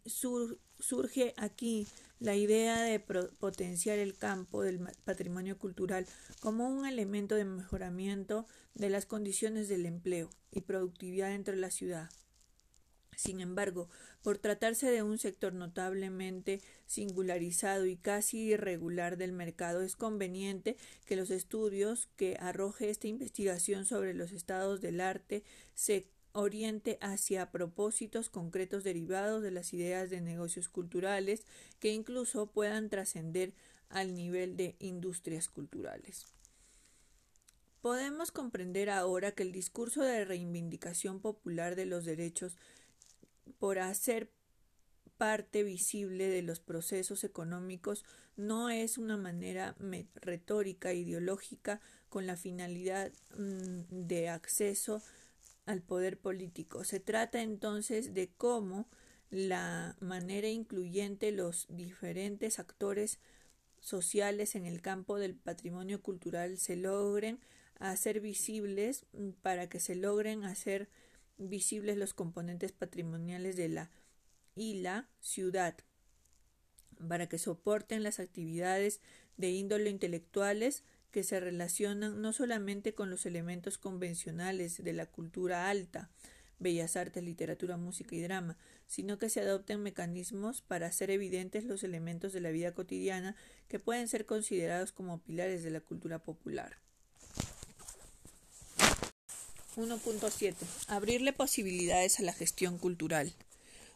surge 0.78 1.34
aquí 1.38 1.88
la 2.20 2.36
idea 2.36 2.82
de 2.82 3.00
potenciar 3.00 3.98
el 3.98 4.18
campo 4.18 4.62
del 4.62 4.82
patrimonio 5.06 5.58
cultural 5.58 6.06
como 6.42 6.68
un 6.68 6.86
elemento 6.86 7.36
de 7.36 7.46
mejoramiento 7.46 8.46
de 8.74 8.90
las 8.90 9.06
condiciones 9.06 9.70
del 9.70 9.86
empleo 9.86 10.30
y 10.52 10.60
productividad 10.60 11.30
dentro 11.30 11.54
de 11.54 11.62
la 11.62 11.72
ciudad. 11.72 12.10
Sin 13.20 13.42
embargo, 13.42 13.90
por 14.22 14.38
tratarse 14.38 14.90
de 14.90 15.04
un 15.04 15.18
sector 15.18 15.54
notablemente 15.54 16.62
singularizado 16.86 17.86
y 17.86 17.98
casi 17.98 18.38
irregular 18.54 19.18
del 19.18 19.34
mercado, 19.34 19.82
es 19.82 19.98
conveniente 19.98 20.78
que 21.06 21.18
los 21.18 21.30
estudios 21.30 22.08
que 22.16 22.38
arroje 22.40 22.90
esta 22.90 23.10
investigación 23.10 23.86
sobre 23.86 24.14
los 24.14 24.32
estados 24.32 24.80
del 24.80 25.02
arte 25.02 25.44
se 25.74 26.08
oriente 26.32 26.98
hacia 27.02 27.52
propósitos 27.52 28.30
concretos 28.30 28.86
derivados 28.86 29.44
de 29.44 29.52
las 29.52 29.74
ideas 29.74 30.10
de 30.10 30.22
negocios 30.22 30.70
culturales 30.70 31.46
que 31.82 31.92
incluso 31.92 32.48
puedan 32.48 32.90
trascender 32.90 33.54
al 33.90 34.16
nivel 34.16 34.56
de 34.56 34.78
industrias 34.80 35.50
culturales. 35.50 36.26
Podemos 37.82 38.32
comprender 38.32 38.90
ahora 38.90 39.34
que 39.34 39.44
el 39.44 39.52
discurso 39.52 40.04
de 40.04 40.24
reivindicación 40.24 41.20
popular 41.20 41.76
de 41.76 41.86
los 41.86 42.06
derechos 42.06 42.58
por 43.58 43.80
hacer 43.80 44.32
parte 45.18 45.64
visible 45.64 46.30
de 46.30 46.42
los 46.42 46.62
procesos 46.62 47.24
económicos 47.26 48.06
no 48.38 48.70
es 48.70 48.98
una 48.98 49.18
manera 49.18 49.76
retórica 50.16 50.94
ideológica 50.94 51.82
con 52.08 52.26
la 52.26 52.38
finalidad 52.38 53.12
mm, 53.38 53.82
de 53.90 54.30
acceso 54.30 55.02
al 55.66 55.82
poder 55.82 56.18
político. 56.18 56.84
Se 56.86 57.00
trata 57.00 57.42
entonces 57.42 58.14
de 58.14 58.30
cómo 58.38 58.88
la 59.30 59.96
manera 60.00 60.48
incluyente 60.48 61.32
los 61.32 61.68
diferentes 61.70 62.58
actores 62.58 63.20
sociales 63.80 64.56
en 64.56 64.66
el 64.66 64.82
campo 64.82 65.20
del 65.20 65.36
patrimonio 65.36 66.02
cultural 66.02 66.58
se 66.58 66.76
logren 66.76 67.40
hacer 67.80 68.20
visibles 68.20 69.06
mm, 69.14 69.32
para 69.42 69.68
que 69.68 69.80
se 69.80 69.96
logren 69.96 70.44
hacer 70.44 70.90
visibles 71.40 71.98
los 71.98 72.14
componentes 72.14 72.72
patrimoniales 72.72 73.56
de 73.56 73.70
la 73.70 73.90
y 74.56 74.82
la 74.82 75.08
ciudad 75.22 75.76
para 77.08 77.28
que 77.28 77.38
soporten 77.38 78.04
las 78.04 78.20
actividades 78.20 79.00
de 79.38 79.52
índole 79.52 79.90
intelectuales 79.90 80.84
que 81.12 81.24
se 81.24 81.40
relacionan 81.40 82.22
no 82.22 82.34
solamente 82.34 82.94
con 82.94 83.10
los 83.10 83.26
elementos 83.26 83.78
convencionales 83.78 84.84
de 84.84 84.94
la 84.94 85.06
cultura 85.06 85.70
alta, 85.70 86.10
bellas 86.60 86.98
artes, 86.98 87.24
literatura, 87.24 87.78
música 87.78 88.16
y 88.16 88.22
drama, 88.22 88.58
sino 88.86 89.18
que 89.18 89.30
se 89.30 89.40
adopten 89.40 89.82
mecanismos 89.82 90.62
para 90.62 90.88
hacer 90.88 91.10
evidentes 91.10 91.64
los 91.64 91.84
elementos 91.84 92.34
de 92.34 92.42
la 92.42 92.52
vida 92.52 92.74
cotidiana 92.74 93.36
que 93.70 93.80
pueden 93.80 94.08
ser 94.08 94.26
considerados 94.26 94.92
como 94.92 95.22
pilares 95.22 95.64
de 95.64 95.72
la 95.72 95.80
cultura 95.80 96.20
popular. 96.20 96.78
1.7. 99.80 100.56
Abrirle 100.88 101.34
posibilidades 101.34 102.20
a 102.20 102.24
la 102.24 102.34
gestión 102.34 102.78
cultural. 102.78 103.34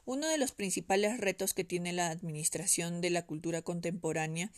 Uno 0.06 0.28
de 0.28 0.38
los 0.38 0.52
principales 0.52 1.20
retos 1.20 1.54
que 1.54 1.64
tiene 1.64 1.94
la 1.94 2.10
administración 2.10 3.02
de 3.02 3.10
la 3.10 3.26
cultura 3.26 3.62
contemporánea 3.62 4.52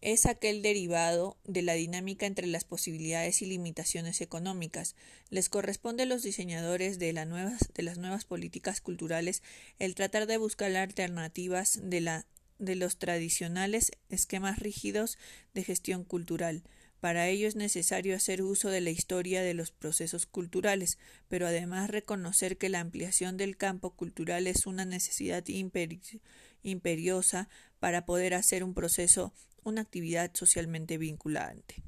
es 0.00 0.26
aquel 0.26 0.62
derivado 0.62 1.36
de 1.44 1.62
la 1.62 1.74
dinámica 1.74 2.26
entre 2.26 2.48
las 2.48 2.64
posibilidades 2.64 3.40
y 3.40 3.46
limitaciones 3.46 4.20
económicas. 4.20 4.96
Les 5.30 5.48
corresponde 5.48 6.02
a 6.02 6.06
los 6.06 6.24
diseñadores 6.24 6.98
de, 6.98 7.12
las 7.12 7.98
nuevas 7.98 8.24
políticas 8.24 8.80
culturales 8.80 9.42
el 9.78 9.94
tratar 9.94 10.26
de 10.26 10.38
buscar 10.38 10.74
alternativas 10.74 11.78
de 11.82 12.74
los 12.74 12.96
tradicionales 12.98 13.92
esquemas 14.08 14.58
rígidos 14.58 15.18
de 15.54 15.62
gestión 15.62 16.02
cultural. 16.02 16.64
Para 17.02 17.26
ello 17.26 17.48
es 17.48 17.56
necesario 17.56 18.14
hacer 18.14 18.42
uso 18.42 18.68
de 18.68 18.80
la 18.80 18.90
historia 18.90 19.42
de 19.42 19.54
los 19.54 19.72
procesos 19.72 20.24
culturales, 20.24 20.98
pero 21.26 21.48
además 21.48 21.90
reconocer 21.90 22.58
que 22.58 22.68
la 22.68 22.78
ampliación 22.78 23.36
del 23.36 23.56
campo 23.56 23.90
cultural 23.90 24.46
es 24.46 24.66
una 24.66 24.84
necesidad 24.84 25.42
imperiosa 26.62 27.48
para 27.80 28.04
poder 28.04 28.34
hacer 28.34 28.62
un 28.62 28.72
proceso 28.72 29.32
una 29.64 29.80
actividad 29.80 30.30
socialmente 30.32 30.96
vinculante. 30.96 31.82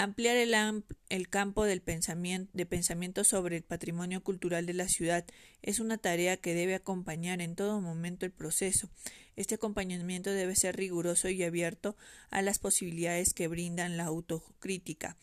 Ampliar 0.00 0.38
el, 0.38 1.28
campo 1.28 1.66
del 1.66 1.82
pensamiento, 1.82 2.50
de 2.54 2.64
pensamiento 2.64 3.22
sobre 3.22 3.58
el 3.58 3.62
patrimonio 3.62 4.22
cultural 4.24 4.64
de 4.64 4.72
la 4.72 4.88
ciudad 4.88 5.26
es 5.60 5.78
una 5.78 5.98
tarea 5.98 6.38
que 6.38 6.54
debe 6.54 6.74
acompañar 6.74 7.42
en 7.42 7.54
todo 7.54 7.82
momento 7.82 8.24
el 8.24 8.32
proceso. 8.32 8.88
Este 9.36 9.56
acompañamiento 9.56 10.30
debe 10.30 10.56
ser 10.56 10.78
riguroso 10.78 11.28
y 11.28 11.42
abierto 11.42 11.98
a 12.30 12.40
las 12.40 12.58
posibilidades 12.58 13.34
que 13.34 13.46
brindan 13.46 13.98
la 13.98 14.04
autocrítica, 14.04 15.18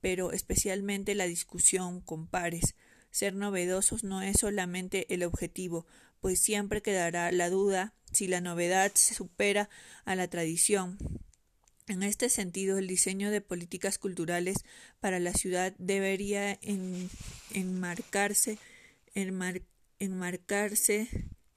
pero 0.00 0.32
especialmente 0.32 1.14
la 1.14 1.26
discusión 1.26 2.00
con 2.00 2.26
pares. 2.26 2.74
Ser 3.10 3.34
novedosos 3.34 4.02
no 4.02 4.22
es 4.22 4.38
solamente 4.40 5.12
el 5.12 5.24
objetivo, 5.24 5.84
pues 6.22 6.40
siempre 6.40 6.80
quedará 6.80 7.30
la 7.32 7.50
duda 7.50 7.92
si 8.12 8.28
la 8.28 8.40
novedad 8.40 8.92
se 8.94 9.12
supera 9.12 9.68
a 10.06 10.16
la 10.16 10.26
tradición. 10.28 10.96
En 11.88 12.04
este 12.04 12.28
sentido, 12.28 12.78
el 12.78 12.86
diseño 12.86 13.32
de 13.32 13.40
políticas 13.40 13.98
culturales 13.98 14.58
para 15.00 15.18
la 15.18 15.32
ciudad 15.32 15.74
debería 15.78 16.58
enmarcarse, 17.50 18.58
enmarcarse 19.98 21.08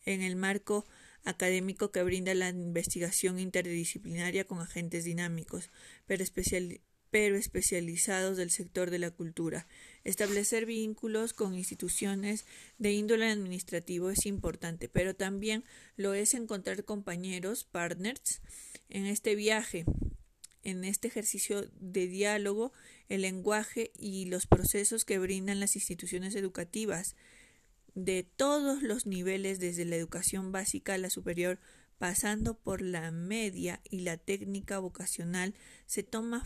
en 0.03 0.23
el 0.23 0.35
marco 0.35 0.85
académico 1.25 1.91
que 1.91 2.01
brinda 2.01 2.33
la 2.33 2.49
investigación 2.49 3.37
interdisciplinaria 3.37 4.45
con 4.45 4.59
agentes 4.59 5.03
dinámicos, 5.03 5.69
pero, 6.07 6.25
pero 7.11 7.35
especializados 7.35 8.35
del 8.35 8.49
sector 8.49 8.89
de 8.89 8.99
la 8.99 9.11
cultura. 9.11 9.67
Establecer 10.03 10.65
vínculos 10.65 11.33
con 11.33 11.53
instituciones 11.53 12.45
de 12.79 12.93
índole 12.93 13.29
administrativo 13.29 14.09
es 14.09 14.25
importante, 14.25 14.89
pero 14.89 15.15
también 15.15 15.63
lo 15.97 16.15
es 16.15 16.33
encontrar 16.33 16.83
compañeros, 16.83 17.63
partners, 17.63 18.41
en 18.89 19.05
este 19.07 19.35
viaje, 19.35 19.85
en 20.65 20.83
este 20.83 21.07
ejercicio 21.07 21.69
de 21.79 22.07
diálogo, 22.07 22.73
el 23.07 23.21
lenguaje 23.21 23.91
y 23.97 24.25
los 24.25 24.47
procesos 24.47 25.05
que 25.05 25.19
brindan 25.19 25.61
las 25.61 25.75
instituciones 25.75 26.35
educativas. 26.35 27.15
De 27.93 28.23
todos 28.23 28.81
los 28.81 29.05
niveles, 29.05 29.59
desde 29.59 29.85
la 29.85 29.95
educación 29.95 30.51
básica 30.51 30.95
a 30.95 30.97
la 30.97 31.09
superior, 31.09 31.59
pasando 31.97 32.57
por 32.57 32.81
la 32.81 33.11
media 33.11 33.81
y 33.89 34.01
la 34.01 34.17
técnica 34.17 34.79
vocacional, 34.79 35.55
se, 35.85 36.03
toma 36.03 36.43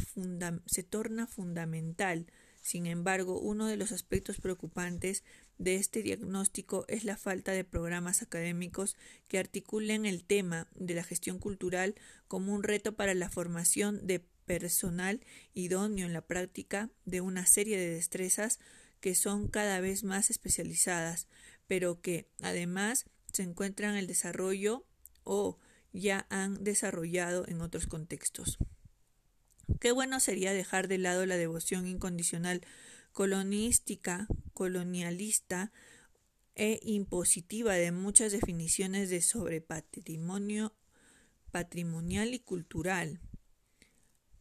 se 0.67 0.83
torna 0.83 1.25
fundamental. 1.25 2.27
Sin 2.61 2.85
embargo, 2.85 3.39
uno 3.39 3.65
de 3.65 3.77
los 3.77 3.91
aspectos 3.91 4.39
preocupantes 4.39 5.23
de 5.59 5.75
este 5.75 6.01
diagnóstico 6.01 6.85
es 6.87 7.03
la 7.03 7.17
falta 7.17 7.51
de 7.51 7.63
programas 7.63 8.23
académicos 8.23 8.95
que 9.27 9.37
articulen 9.37 10.05
el 10.05 10.23
tema 10.23 10.67
de 10.73 10.95
la 10.95 11.03
gestión 11.03 11.37
cultural 11.37 11.95
como 12.27 12.53
un 12.53 12.63
reto 12.63 12.95
para 12.95 13.13
la 13.13 13.29
formación 13.29 14.07
de 14.07 14.23
personal 14.45 15.21
idóneo 15.53 16.07
en 16.07 16.13
la 16.13 16.21
práctica 16.21 16.89
de 17.05 17.21
una 17.21 17.45
serie 17.45 17.77
de 17.77 17.89
destrezas 17.89 18.59
que 19.01 19.13
son 19.15 19.47
cada 19.47 19.79
vez 19.79 20.03
más 20.03 20.29
especializadas, 20.29 21.27
pero 21.67 22.01
que 22.01 22.27
además 22.41 23.05
se 23.31 23.43
encuentran 23.43 23.91
en 23.91 23.97
el 23.97 24.07
desarrollo 24.07 24.85
o 25.23 25.59
ya 25.91 26.25
han 26.29 26.63
desarrollado 26.63 27.47
en 27.47 27.61
otros 27.61 27.85
contextos. 27.85 28.57
Qué 29.79 29.91
bueno 29.91 30.19
sería 30.19 30.53
dejar 30.53 30.87
de 30.87 30.97
lado 30.97 31.25
la 31.25 31.37
devoción 31.37 31.85
incondicional 31.85 32.61
colonística, 33.11 34.27
colonialista 34.53 35.71
e 36.55 36.79
impositiva 36.83 37.73
de 37.73 37.91
muchas 37.91 38.31
definiciones 38.31 39.09
de 39.09 39.21
sobre 39.21 39.61
patrimonio 39.61 40.73
patrimonial 41.51 42.33
y 42.33 42.39
cultural 42.39 43.21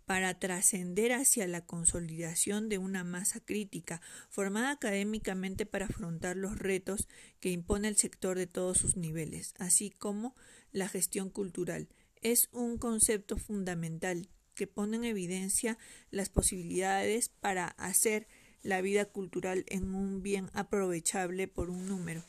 para 0.09 0.39
trascender 0.39 1.13
hacia 1.13 1.47
la 1.47 1.67
consolidación 1.67 2.71
de 2.71 2.79
una 2.79 3.05
masa 3.05 3.41
crítica 3.41 4.01
formada 4.31 4.71
académicamente 4.71 5.67
para 5.67 5.85
afrontar 5.85 6.35
los 6.35 6.59
retos 6.59 7.09
que 7.41 7.51
impone 7.51 7.89
el 7.89 7.97
sector 7.97 8.39
de 8.39 8.47
todos 8.47 8.79
sus 8.79 8.97
niveles, 8.97 9.53
así 9.59 9.91
como 9.91 10.35
la 10.73 10.89
gestión 10.89 11.29
cultural. 11.29 11.89
Es 12.23 12.49
un 12.53 12.79
concepto 12.79 13.37
fundamental 13.37 14.31
que 14.55 14.67
pone 14.67 14.97
en 14.97 15.05
evidencia 15.05 15.77
las 16.11 16.31
posibilidades 16.31 17.29
para 17.29 17.69
hacer 17.69 18.29
la 18.63 18.81
vida 18.81 19.05
cultural 19.05 19.65
en 19.69 19.95
un 19.95 20.23
bien 20.23 20.51
aprovechable 20.53 21.49
por 21.49 21.71
un 21.71 21.87
número 21.89 22.23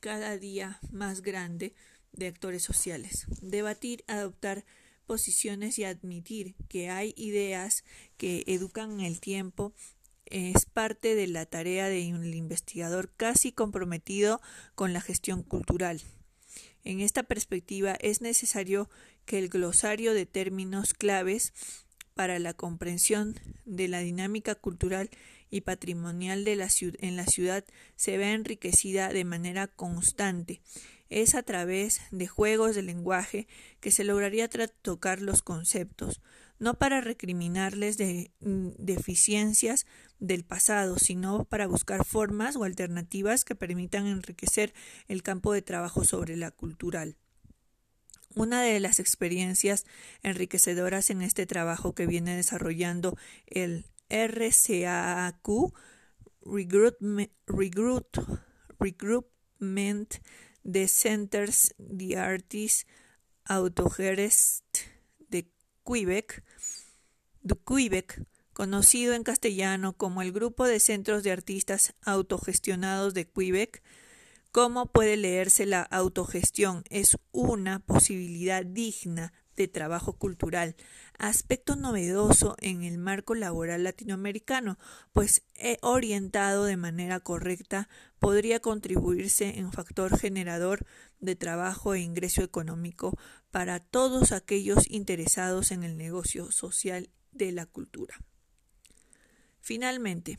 cada 0.00 0.36
día 0.36 0.80
más 0.90 1.22
grande 1.22 1.74
de 2.12 2.26
actores 2.26 2.62
sociales. 2.62 3.26
Debatir, 3.40 4.04
adoptar 4.08 4.64
posiciones 5.06 5.78
y 5.78 5.84
admitir 5.84 6.54
que 6.68 6.88
hay 6.88 7.14
ideas 7.16 7.84
que 8.16 8.44
educan 8.46 9.00
el 9.00 9.20
tiempo 9.20 9.74
es 10.26 10.66
parte 10.66 11.14
de 11.14 11.26
la 11.26 11.46
tarea 11.46 11.88
de 11.88 12.14
un 12.14 12.32
investigador 12.32 13.12
casi 13.16 13.52
comprometido 13.52 14.40
con 14.74 14.92
la 14.92 15.00
gestión 15.00 15.42
cultural. 15.42 16.00
En 16.84 17.00
esta 17.00 17.24
perspectiva 17.24 17.96
es 18.00 18.20
necesario 18.20 18.88
que 19.26 19.38
el 19.38 19.48
glosario 19.48 20.14
de 20.14 20.26
términos 20.26 20.94
claves 20.94 21.52
para 22.14 22.38
la 22.38 22.54
comprensión 22.54 23.38
de 23.64 23.88
la 23.88 24.00
dinámica 24.00 24.54
cultural 24.54 25.10
y 25.50 25.62
patrimonial 25.62 26.44
de 26.44 26.56
la 26.56 26.68
en 26.80 27.16
la 27.16 27.26
ciudad 27.26 27.64
se 27.96 28.16
vea 28.16 28.32
enriquecida 28.32 29.08
de 29.08 29.24
manera 29.24 29.66
constante. 29.66 30.60
Es 31.08 31.34
a 31.34 31.42
través 31.42 32.00
de 32.12 32.28
juegos 32.28 32.76
de 32.76 32.82
lenguaje 32.82 33.48
que 33.80 33.90
se 33.90 34.04
lograría 34.04 34.48
tocar 34.48 35.20
los 35.20 35.42
conceptos, 35.42 36.20
no 36.60 36.74
para 36.74 37.00
recriminarles 37.00 37.96
de 37.96 38.30
mm, 38.40 38.68
deficiencias 38.78 39.86
del 40.20 40.44
pasado, 40.44 40.98
sino 40.98 41.44
para 41.44 41.66
buscar 41.66 42.04
formas 42.04 42.54
o 42.54 42.64
alternativas 42.64 43.44
que 43.44 43.56
permitan 43.56 44.06
enriquecer 44.06 44.72
el 45.08 45.22
campo 45.22 45.52
de 45.52 45.62
trabajo 45.62 46.04
sobre 46.04 46.36
la 46.36 46.50
cultural. 46.52 47.16
Una 48.36 48.62
de 48.62 48.78
las 48.78 49.00
experiencias 49.00 49.86
enriquecedoras 50.22 51.10
en 51.10 51.22
este 51.22 51.46
trabajo 51.46 51.94
que 51.94 52.06
viene 52.06 52.36
desarrollando 52.36 53.16
el 53.46 53.86
RCAQ, 54.10 55.72
Recruitment, 56.42 57.30
Recruitment 58.78 60.14
de 60.62 60.88
Centers 60.88 61.74
de 61.78 62.16
Artis 62.18 62.86
Autogerest 63.44 64.78
de 65.28 65.50
Quebec, 65.84 66.44
de 67.42 67.56
Quebec, 67.66 68.24
conocido 68.52 69.14
en 69.14 69.22
castellano 69.22 69.96
como 69.96 70.22
el 70.22 70.32
Grupo 70.32 70.66
de 70.66 70.80
Centros 70.80 71.22
de 71.22 71.32
Artistas 71.32 71.94
Autogestionados 72.02 73.14
de 73.14 73.28
Quebec, 73.28 73.82
¿Cómo 74.52 74.86
puede 74.86 75.16
leerse 75.16 75.64
la 75.64 75.82
autogestión? 75.82 76.82
Es 76.90 77.16
una 77.30 77.78
posibilidad 77.78 78.66
digna 78.66 79.32
de 79.60 79.68
trabajo 79.68 80.14
cultural, 80.14 80.74
aspecto 81.18 81.76
novedoso 81.76 82.56
en 82.60 82.82
el 82.82 82.96
marco 82.96 83.34
laboral 83.34 83.84
latinoamericano, 83.84 84.78
pues 85.12 85.42
orientado 85.82 86.64
de 86.64 86.78
manera 86.78 87.20
correcta 87.20 87.88
podría 88.18 88.60
contribuirse 88.60 89.58
en 89.58 89.70
factor 89.70 90.18
generador 90.18 90.86
de 91.18 91.36
trabajo 91.36 91.94
e 91.94 92.00
ingreso 92.00 92.42
económico 92.42 93.18
para 93.50 93.80
todos 93.80 94.32
aquellos 94.32 94.90
interesados 94.90 95.72
en 95.72 95.84
el 95.84 95.98
negocio 95.98 96.50
social 96.50 97.10
de 97.32 97.52
la 97.52 97.66
cultura. 97.66 98.16
Finalmente, 99.60 100.38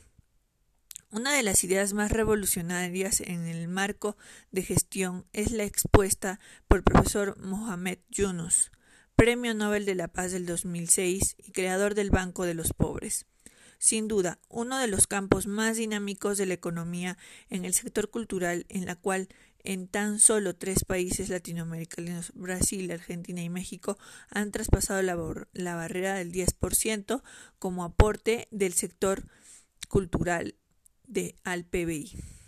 una 1.10 1.32
de 1.34 1.44
las 1.44 1.62
ideas 1.62 1.92
más 1.92 2.10
revolucionarias 2.10 3.20
en 3.20 3.46
el 3.46 3.68
marco 3.68 4.16
de 4.50 4.62
gestión 4.62 5.26
es 5.32 5.52
la 5.52 5.64
expuesta 5.64 6.40
por 6.66 6.78
el 6.78 6.84
profesor 6.84 7.38
Mohamed 7.38 7.98
Yunus, 8.08 8.72
Premio 9.22 9.54
Nobel 9.54 9.84
de 9.84 9.94
la 9.94 10.08
Paz 10.08 10.32
del 10.32 10.46
2006 10.46 11.36
y 11.38 11.52
creador 11.52 11.94
del 11.94 12.10
Banco 12.10 12.44
de 12.44 12.54
los 12.54 12.72
Pobres. 12.72 13.26
Sin 13.78 14.08
duda, 14.08 14.40
uno 14.48 14.80
de 14.80 14.88
los 14.88 15.06
campos 15.06 15.46
más 15.46 15.76
dinámicos 15.76 16.38
de 16.38 16.46
la 16.46 16.54
economía 16.54 17.16
en 17.48 17.64
el 17.64 17.72
sector 17.72 18.10
cultural, 18.10 18.66
en 18.68 18.84
la 18.84 18.96
cual 18.96 19.28
en 19.62 19.86
tan 19.86 20.18
solo 20.18 20.56
tres 20.56 20.84
países 20.84 21.28
latinoamericanos, 21.28 22.32
Brasil, 22.34 22.90
Argentina 22.90 23.40
y 23.44 23.48
México, 23.48 23.96
han 24.28 24.50
traspasado 24.50 25.00
la, 25.02 25.16
la 25.52 25.76
barrera 25.76 26.14
del 26.16 26.32
10% 26.32 27.22
como 27.60 27.84
aporte 27.84 28.48
del 28.50 28.72
sector 28.72 29.28
cultural 29.88 30.56
de 31.06 31.36
al 31.44 31.64
PBI. 31.64 32.41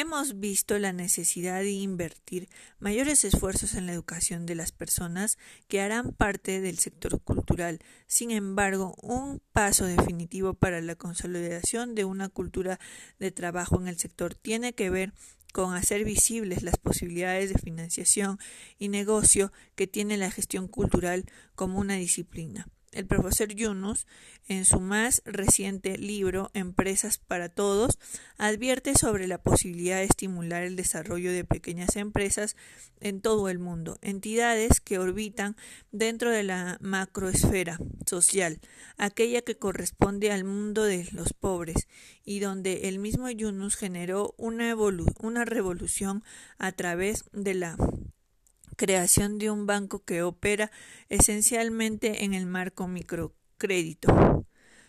Hemos 0.00 0.38
visto 0.38 0.78
la 0.78 0.92
necesidad 0.92 1.58
de 1.58 1.72
invertir 1.72 2.48
mayores 2.78 3.24
esfuerzos 3.24 3.74
en 3.74 3.86
la 3.86 3.92
educación 3.92 4.46
de 4.46 4.54
las 4.54 4.70
personas 4.70 5.38
que 5.66 5.80
harán 5.80 6.12
parte 6.12 6.60
del 6.60 6.78
sector 6.78 7.20
cultural. 7.20 7.80
Sin 8.06 8.30
embargo, 8.30 8.94
un 9.02 9.42
paso 9.52 9.86
definitivo 9.86 10.54
para 10.54 10.80
la 10.80 10.94
consolidación 10.94 11.96
de 11.96 12.04
una 12.04 12.28
cultura 12.28 12.78
de 13.18 13.32
trabajo 13.32 13.80
en 13.80 13.88
el 13.88 13.98
sector 13.98 14.36
tiene 14.36 14.72
que 14.72 14.88
ver 14.88 15.14
con 15.52 15.74
hacer 15.74 16.04
visibles 16.04 16.62
las 16.62 16.76
posibilidades 16.76 17.52
de 17.52 17.58
financiación 17.58 18.38
y 18.78 18.90
negocio 18.90 19.50
que 19.74 19.88
tiene 19.88 20.16
la 20.16 20.30
gestión 20.30 20.68
cultural 20.68 21.24
como 21.56 21.80
una 21.80 21.96
disciplina. 21.96 22.68
El 22.92 23.06
profesor 23.06 23.48
Yunus, 23.48 24.06
en 24.48 24.64
su 24.64 24.80
más 24.80 25.22
reciente 25.24 25.98
libro 25.98 26.50
Empresas 26.54 27.18
para 27.18 27.48
Todos, 27.48 27.98
advierte 28.38 28.94
sobre 28.94 29.26
la 29.26 29.42
posibilidad 29.42 29.96
de 29.98 30.04
estimular 30.04 30.62
el 30.62 30.76
desarrollo 30.76 31.30
de 31.32 31.44
pequeñas 31.44 31.96
empresas 31.96 32.56
en 33.00 33.20
todo 33.20 33.48
el 33.48 33.58
mundo, 33.58 33.98
entidades 34.00 34.80
que 34.80 34.98
orbitan 34.98 35.56
dentro 35.92 36.30
de 36.30 36.42
la 36.42 36.78
macroesfera 36.80 37.78
social, 38.06 38.60
aquella 38.96 39.42
que 39.42 39.58
corresponde 39.58 40.32
al 40.32 40.44
mundo 40.44 40.84
de 40.84 41.08
los 41.12 41.32
pobres, 41.32 41.88
y 42.24 42.40
donde 42.40 42.88
el 42.88 42.98
mismo 42.98 43.28
Yunus 43.30 43.76
generó 43.76 44.34
una, 44.38 44.74
una 45.20 45.44
revolución 45.44 46.24
a 46.58 46.72
través 46.72 47.24
de 47.32 47.54
la 47.54 47.76
creación 48.78 49.38
de 49.38 49.50
un 49.50 49.66
banco 49.66 50.04
que 50.04 50.22
opera 50.22 50.70
esencialmente 51.10 52.24
en 52.24 52.32
el 52.32 52.46
marco 52.46 52.86
microcrédito. 52.86 54.46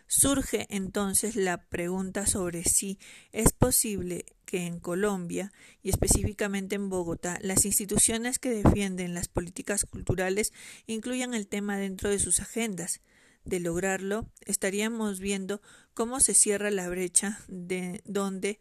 Surge 0.08 0.68
entonces 0.70 1.36
la 1.36 1.66
pregunta 1.66 2.26
sobre 2.26 2.64
si 2.64 3.00
es 3.32 3.52
posible 3.52 4.26
que 4.46 4.66
en 4.66 4.80
Colombia 4.80 5.52
y 5.82 5.90
específicamente 5.90 6.76
en 6.76 6.90
Bogotá 6.90 7.40
las 7.42 7.66
instituciones 7.66 8.40
que 8.40 8.52
defienden 8.52 9.14
las 9.14 9.28
políticas 9.28 9.86
culturales 9.86 10.54
incluyan 10.88 11.34
el 11.34 11.48
tema 11.48 11.78
dentro 11.78 12.10
de 12.10 12.20
sus 12.20 12.40
agendas. 12.40 13.02
De 13.44 13.60
lograrlo, 13.60 14.32
estaríamos 14.46 15.20
viendo 15.20 15.62
cómo 15.94 16.20
se 16.20 16.36
cierra 16.36 16.70
la 16.70 16.90
brecha 16.90 17.40
de 17.48 18.02
donde 18.06 18.60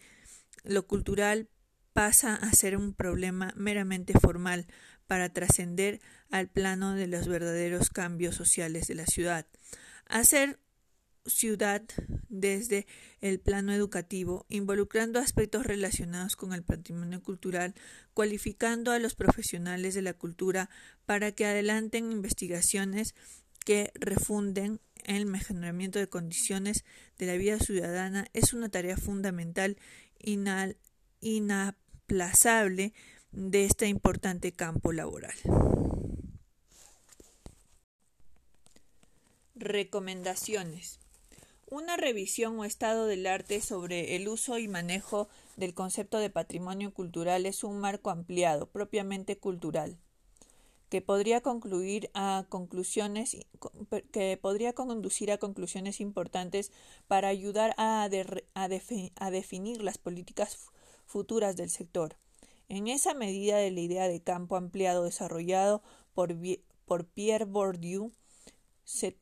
lo 0.64 0.86
cultural 0.86 1.48
pasa 1.92 2.34
a 2.34 2.52
ser 2.52 2.76
un 2.76 2.94
problema 2.94 3.52
meramente 3.56 4.12
formal 4.18 4.66
para 5.08 5.32
trascender 5.32 6.00
al 6.30 6.48
plano 6.48 6.94
de 6.94 7.08
los 7.08 7.26
verdaderos 7.26 7.90
cambios 7.90 8.36
sociales 8.36 8.86
de 8.86 8.94
la 8.94 9.06
ciudad. 9.06 9.46
Hacer 10.06 10.60
ciudad 11.26 11.82
desde 12.28 12.86
el 13.20 13.40
plano 13.40 13.72
educativo, 13.72 14.46
involucrando 14.48 15.18
aspectos 15.18 15.66
relacionados 15.66 16.36
con 16.36 16.52
el 16.52 16.62
patrimonio 16.62 17.20
cultural, 17.22 17.74
cualificando 18.14 18.92
a 18.92 18.98
los 18.98 19.14
profesionales 19.14 19.94
de 19.94 20.02
la 20.02 20.14
cultura 20.14 20.70
para 21.06 21.32
que 21.32 21.46
adelanten 21.46 22.12
investigaciones 22.12 23.14
que 23.64 23.90
refunden 23.94 24.80
el 25.04 25.26
mejoramiento 25.26 25.98
de 25.98 26.08
condiciones 26.08 26.84
de 27.18 27.26
la 27.26 27.34
vida 27.34 27.58
ciudadana 27.58 28.26
es 28.32 28.52
una 28.52 28.68
tarea 28.68 28.96
fundamental, 28.96 29.76
inaplazable 31.20 32.92
de 33.32 33.64
este 33.64 33.86
importante 33.86 34.52
campo 34.52 34.92
laboral. 34.92 35.34
Recomendaciones. 39.54 41.00
Una 41.70 41.96
revisión 41.96 42.58
o 42.58 42.64
estado 42.64 43.06
del 43.06 43.26
arte 43.26 43.60
sobre 43.60 44.16
el 44.16 44.28
uso 44.28 44.58
y 44.58 44.68
manejo 44.68 45.28
del 45.56 45.74
concepto 45.74 46.18
de 46.18 46.30
patrimonio 46.30 46.94
cultural 46.94 47.44
es 47.44 47.62
un 47.62 47.78
marco 47.78 48.10
ampliado, 48.10 48.66
propiamente 48.70 49.36
cultural, 49.36 49.98
que 50.88 51.02
podría 51.02 51.42
concluir 51.42 52.10
a 52.14 52.46
conclusiones 52.48 53.36
que 54.10 54.38
podría 54.40 54.72
conducir 54.72 55.30
a 55.30 55.38
conclusiones 55.38 56.00
importantes 56.00 56.72
para 57.06 57.28
ayudar 57.28 57.74
a, 57.76 58.05
a 58.05 59.30
definir 59.30 59.82
las 59.82 59.98
políticas 59.98 60.70
futuras 61.05 61.57
del 61.57 61.68
sector. 61.68 62.16
En 62.70 62.86
esa 62.86 63.14
medida 63.14 63.56
de 63.56 63.70
la 63.70 63.80
idea 63.80 64.08
de 64.08 64.20
campo 64.22 64.56
ampliado 64.56 65.04
desarrollado 65.04 65.82
por, 66.12 66.36
Pierre 67.06 67.46
Bourdieu 67.46 68.12
se, 68.84 69.16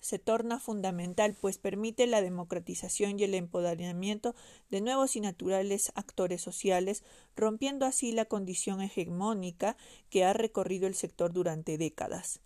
se 0.00 0.18
torna 0.18 0.58
fundamental, 0.58 1.36
pues 1.38 1.58
permite 1.58 2.06
la 2.06 2.22
democratización 2.22 3.18
y 3.18 3.24
el 3.24 3.34
empoderamiento 3.34 4.34
de 4.70 4.80
nuevos 4.80 5.16
y 5.16 5.20
naturales 5.20 5.92
actores 5.96 6.40
sociales, 6.40 7.04
rompiendo 7.36 7.84
así 7.84 8.10
la 8.12 8.24
condición 8.24 8.80
hegemónica 8.80 9.76
que 10.08 10.24
ha 10.24 10.32
recorrido 10.32 10.86
el 10.86 10.94
sector 10.94 11.32
durante 11.32 11.76
décadas. 11.76 12.40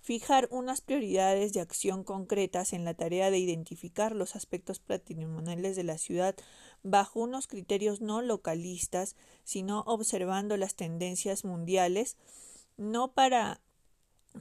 fijar 0.00 0.48
unas 0.50 0.80
prioridades 0.80 1.52
de 1.52 1.60
acción 1.60 2.02
concretas 2.02 2.72
en 2.72 2.84
la 2.84 2.94
tarea 2.94 3.30
de 3.30 3.38
identificar 3.38 4.16
los 4.16 4.34
aspectos 4.34 4.80
patrimoniales 4.80 5.76
de 5.76 5.84
la 5.84 5.96
ciudad 5.96 6.34
bajo 6.82 7.20
unos 7.20 7.46
criterios 7.46 8.00
no 8.00 8.22
localistas, 8.22 9.16
sino 9.44 9.80
observando 9.86 10.56
las 10.56 10.74
tendencias 10.74 11.44
mundiales, 11.44 12.16
no 12.76 13.12
para 13.12 13.60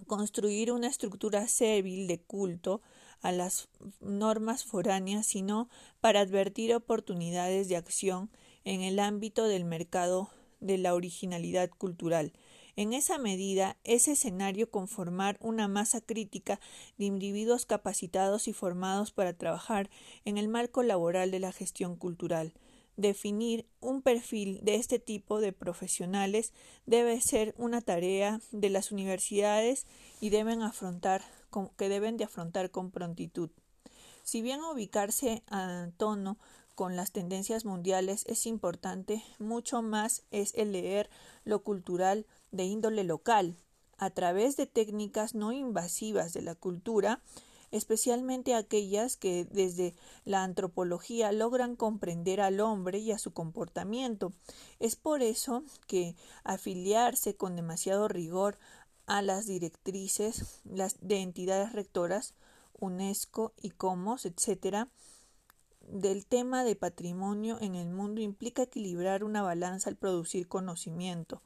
construir 0.07 0.71
una 0.71 0.87
estructura 0.87 1.47
servil 1.47 2.07
de 2.07 2.19
culto 2.19 2.81
a 3.21 3.31
las 3.31 3.69
normas 3.99 4.63
foráneas, 4.63 5.25
sino 5.25 5.69
para 5.99 6.21
advertir 6.21 6.73
oportunidades 6.73 7.67
de 7.69 7.77
acción 7.77 8.29
en 8.63 8.81
el 8.81 8.99
ámbito 8.99 9.45
del 9.45 9.65
mercado 9.65 10.29
de 10.59 10.77
la 10.77 10.93
originalidad 10.93 11.69
cultural, 11.69 12.33
en 12.75 12.93
esa 12.93 13.17
medida, 13.17 13.77
ese 13.83 14.13
escenario 14.13 14.69
conformar 14.69 15.37
una 15.41 15.67
masa 15.67 16.01
crítica 16.01 16.59
de 16.97 17.05
individuos 17.05 17.65
capacitados 17.65 18.47
y 18.47 18.53
formados 18.53 19.11
para 19.11 19.33
trabajar 19.33 19.89
en 20.25 20.37
el 20.37 20.47
marco 20.47 20.83
laboral 20.83 21.31
de 21.31 21.39
la 21.39 21.51
gestión 21.51 21.95
cultural. 21.95 22.53
Definir 22.97 23.65
un 23.79 24.01
perfil 24.01 24.59
de 24.63 24.75
este 24.75 24.99
tipo 24.99 25.39
de 25.39 25.53
profesionales 25.53 26.53
debe 26.85 27.19
ser 27.21 27.55
una 27.57 27.81
tarea 27.81 28.41
de 28.51 28.69
las 28.69 28.91
universidades 28.91 29.87
y 30.19 30.29
deben 30.29 30.61
afrontar 30.61 31.23
que 31.77 31.89
deben 31.89 32.17
de 32.17 32.25
afrontar 32.25 32.71
con 32.71 32.91
prontitud. 32.91 33.49
Si 34.23 34.41
bien 34.41 34.61
ubicarse 34.63 35.43
a 35.47 35.89
tono 35.97 36.37
con 36.75 36.95
las 36.95 37.11
tendencias 37.11 37.65
mundiales 37.65 38.25
es 38.27 38.45
importante, 38.45 39.23
mucho 39.39 39.81
más 39.81 40.23
es 40.31 40.53
el 40.55 40.71
leer 40.71 41.09
lo 41.43 41.63
cultural 41.63 42.25
de 42.51 42.65
índole 42.65 43.03
local, 43.03 43.55
a 43.97 44.09
través 44.09 44.57
de 44.57 44.65
técnicas 44.65 45.35
no 45.35 45.51
invasivas 45.51 46.33
de 46.33 46.41
la 46.41 46.55
cultura, 46.55 47.21
especialmente 47.71 48.53
aquellas 48.53 49.15
que 49.15 49.45
desde 49.45 49.95
la 50.25 50.43
antropología 50.43 51.31
logran 51.31 51.75
comprender 51.75 52.41
al 52.41 52.59
hombre 52.59 52.99
y 52.99 53.11
a 53.11 53.17
su 53.17 53.31
comportamiento. 53.31 54.33
Es 54.79 54.95
por 54.95 55.21
eso 55.21 55.63
que 55.87 56.15
afiliarse 56.43 57.35
con 57.35 57.55
demasiado 57.55 58.07
rigor 58.07 58.57
a 59.05 59.21
las 59.21 59.45
directrices 59.45 60.61
de 60.63 61.21
entidades 61.21 61.71
rectoras, 61.73 62.33
UNESCO, 62.79 63.53
ICOMOS, 63.61 64.25
etc., 64.25 64.87
del 65.87 66.25
tema 66.25 66.63
de 66.63 66.75
patrimonio 66.75 67.57
en 67.59 67.75
el 67.75 67.89
mundo 67.89 68.21
implica 68.21 68.63
equilibrar 68.63 69.23
una 69.23 69.41
balanza 69.41 69.89
al 69.89 69.97
producir 69.97 70.47
conocimiento, 70.47 71.41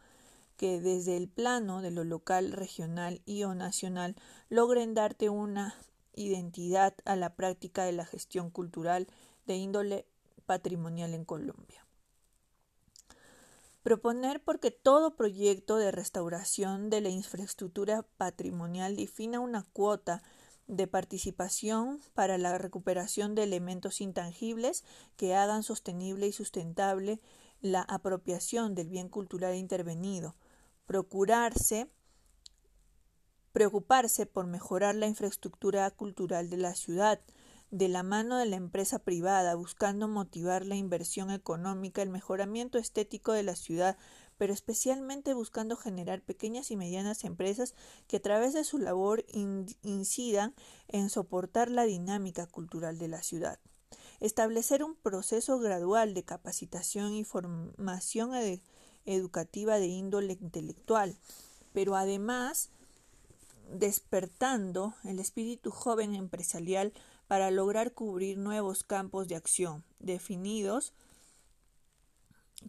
que 0.58 0.80
desde 0.80 1.18
el 1.18 1.28
plano 1.28 1.82
de 1.82 1.91
lo 1.91 2.03
local, 2.03 2.51
regional 2.51 3.22
y 3.26 3.43
o 3.43 3.53
nacional 3.56 4.16
logren 4.49 4.93
darte 4.93 5.30
una 5.30 5.76
identidad 6.14 6.95
a 7.06 7.16
la 7.16 7.36
práctica 7.36 7.84
de 7.84 7.91
la 7.91 8.06
gestión 8.06 8.49
cultural 8.49 9.08
de 9.45 9.56
índole 9.56 10.06
patrimonial 10.45 11.14
en 11.14 11.26
Colombia. 11.26 11.86
Proponer 13.84 14.41
porque 14.43 14.72
todo 14.72 15.16
proyecto 15.16 15.78
de 15.78 15.91
restauración 15.91 16.89
de 16.89 17.01
la 17.01 17.10
infraestructura 17.10 18.03
patrimonial 18.18 18.95
defina 18.95 19.39
una 19.39 19.64
cuota 19.74 20.24
de 20.68 20.88
participación 20.88 21.99
para 22.16 22.39
la 22.39 22.58
recuperación 22.58 23.36
de 23.36 23.43
elementos 23.43 24.01
intangibles 24.01 24.84
que 25.18 25.36
hagan 25.36 25.62
sostenible 25.62 26.26
y 26.26 26.32
sustentable 26.32 27.20
la 27.62 27.82
apropiación 27.82 28.74
del 28.74 28.89
bien 28.89 29.10
cultural 29.10 29.56
intervenido, 29.56 30.36
procurarse 30.86 31.89
preocuparse 33.55 34.25
por 34.25 34.47
mejorar 34.47 34.95
la 34.95 35.07
infraestructura 35.07 35.89
cultural 35.89 36.49
de 36.49 36.57
la 36.57 36.75
ciudad, 36.75 37.21
de 37.71 37.88
la 37.88 38.03
mano 38.03 38.38
de 38.38 38.45
la 38.45 38.57
empresa 38.57 38.99
privada, 38.99 39.55
buscando 39.55 40.09
motivar 40.09 40.65
la 40.65 40.75
inversión 40.75 41.31
económica, 41.31 42.01
el 42.01 42.09
mejoramiento 42.09 42.77
estético 42.77 43.31
de 43.31 43.43
la 43.43 43.55
ciudad, 43.55 43.97
pero 44.38 44.51
especialmente 44.51 45.33
buscando 45.33 45.77
generar 45.77 46.21
pequeñas 46.21 46.69
y 46.69 46.75
medianas 46.75 47.23
empresas 47.23 47.75
que 48.07 48.17
a 48.17 48.21
través 48.21 48.53
de 48.53 48.65
su 48.65 48.77
labor 48.77 49.23
incidan 49.83 50.53
en 50.89 51.09
soportar 51.09 51.71
la 51.71 51.86
dinámica 51.86 52.47
cultural 52.47 52.97
de 52.99 53.07
la 53.07 53.23
ciudad. 53.23 53.57
Establecer 54.19 54.83
un 54.83 54.95
proceso 54.95 55.59
gradual 55.59 56.13
de 56.13 56.25
capacitación 56.25 57.13
y 57.13 57.23
formación 57.23 58.33
educativa 59.06 59.80
de 59.80 59.88
índole 59.88 60.38
intelectual, 60.41 61.18
pero 61.74 61.95
además 61.95 62.70
despertando 63.72 64.95
el 65.03 65.20
espíritu 65.20 65.72
joven 65.72 66.16
empresarial 66.16 66.93
para 67.28 67.51
lograr 67.51 67.93
cubrir 67.93 68.38
nuevos 68.38 68.84
campos 68.84 69.28
de 69.28 69.36
acción 69.36 69.84
definidos 69.99 70.93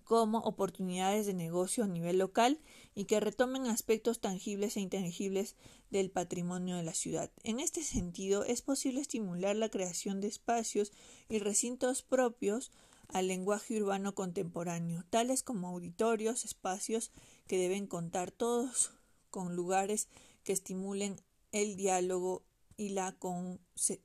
como 0.05 0.39
oportunidades 0.39 1.27
de 1.27 1.35
negocio 1.35 1.85
a 1.85 1.89
nivel 1.89 2.19
local 2.19 2.59
y 2.95 3.05
que 3.05 3.21
retomen 3.21 3.67
aspectos 3.67 4.21
tangibles 4.21 4.77
e 4.77 4.81
intangibles 4.81 5.55
del 5.91 6.11
patrimonio 6.11 6.77
de 6.77 6.83
la 6.83 6.95
ciudad. 6.95 7.31
En 7.45 7.61
este 7.61 7.83
sentido, 7.83 8.45
es 8.45 8.63
posible 8.63 9.01
estimular 9.01 9.57
la 9.57 9.69
creación 9.69 10.21
de 10.21 10.29
espacios 10.29 10.93
y 11.29 11.39
recintos 11.39 12.03
propios 12.03 12.73
al 13.09 13.29
lenguaje 13.29 13.81
urbano 13.81 14.15
contemporáneo, 14.15 15.05
tales 15.11 15.43
como 15.43 15.69
auditorios, 15.69 16.45
espacios 16.45 17.13
que 17.47 17.59
deben 17.59 17.87
contar 17.87 18.31
todos 18.31 18.93
con 19.31 19.55
lugares 19.55 20.09
que 20.45 20.53
estimulen 20.53 21.21
el 21.53 21.77
diálogo 21.77 22.45
y 22.77 22.91
la 22.91 23.17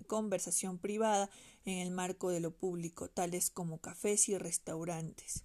conversación 0.08 0.78
privada 0.78 1.30
en 1.66 1.80
el 1.80 1.92
marco 1.92 2.30
de 2.30 2.40
lo 2.40 2.52
público, 2.52 3.10
tales 3.10 3.50
como 3.50 3.80
cafés 3.80 4.30
y 4.30 4.38
restaurantes. 4.38 5.44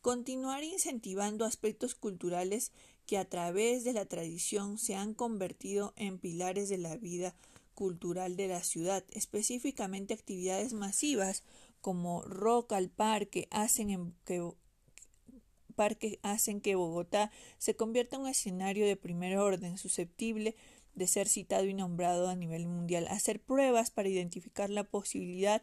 Continuar 0.00 0.64
incentivando 0.64 1.44
aspectos 1.44 1.94
culturales 1.94 2.72
que 3.06 3.18
a 3.18 3.28
través 3.28 3.84
de 3.84 3.92
la 3.92 4.06
tradición 4.06 4.78
se 4.78 4.96
han 4.96 5.14
convertido 5.14 5.92
en 5.96 6.18
pilares 6.18 6.68
de 6.68 6.78
la 6.78 6.96
vida 6.96 7.34
cultural 7.74 8.36
de 8.36 8.48
la 8.48 8.62
ciudad, 8.62 9.04
específicamente 9.10 10.14
actividades 10.14 10.72
masivas 10.72 11.44
como 11.82 12.22
Rock 12.22 12.72
al 12.72 12.88
Parque 12.88 13.48
hacen 13.50 14.14
que 14.24 16.18
hacen 16.22 16.60
que 16.60 16.74
Bogotá 16.76 17.30
se 17.58 17.74
convierta 17.76 18.16
en 18.16 18.22
un 18.22 18.28
escenario 18.28 18.86
de 18.86 18.96
primer 18.96 19.36
orden 19.36 19.76
susceptible 19.76 20.54
de 20.94 21.06
ser 21.06 21.28
citado 21.28 21.64
y 21.64 21.74
nombrado 21.74 22.28
a 22.28 22.36
nivel 22.36 22.66
mundial, 22.66 23.06
hacer 23.08 23.40
pruebas 23.40 23.90
para 23.90 24.08
identificar 24.08 24.70
la 24.70 24.84
posibilidad 24.84 25.62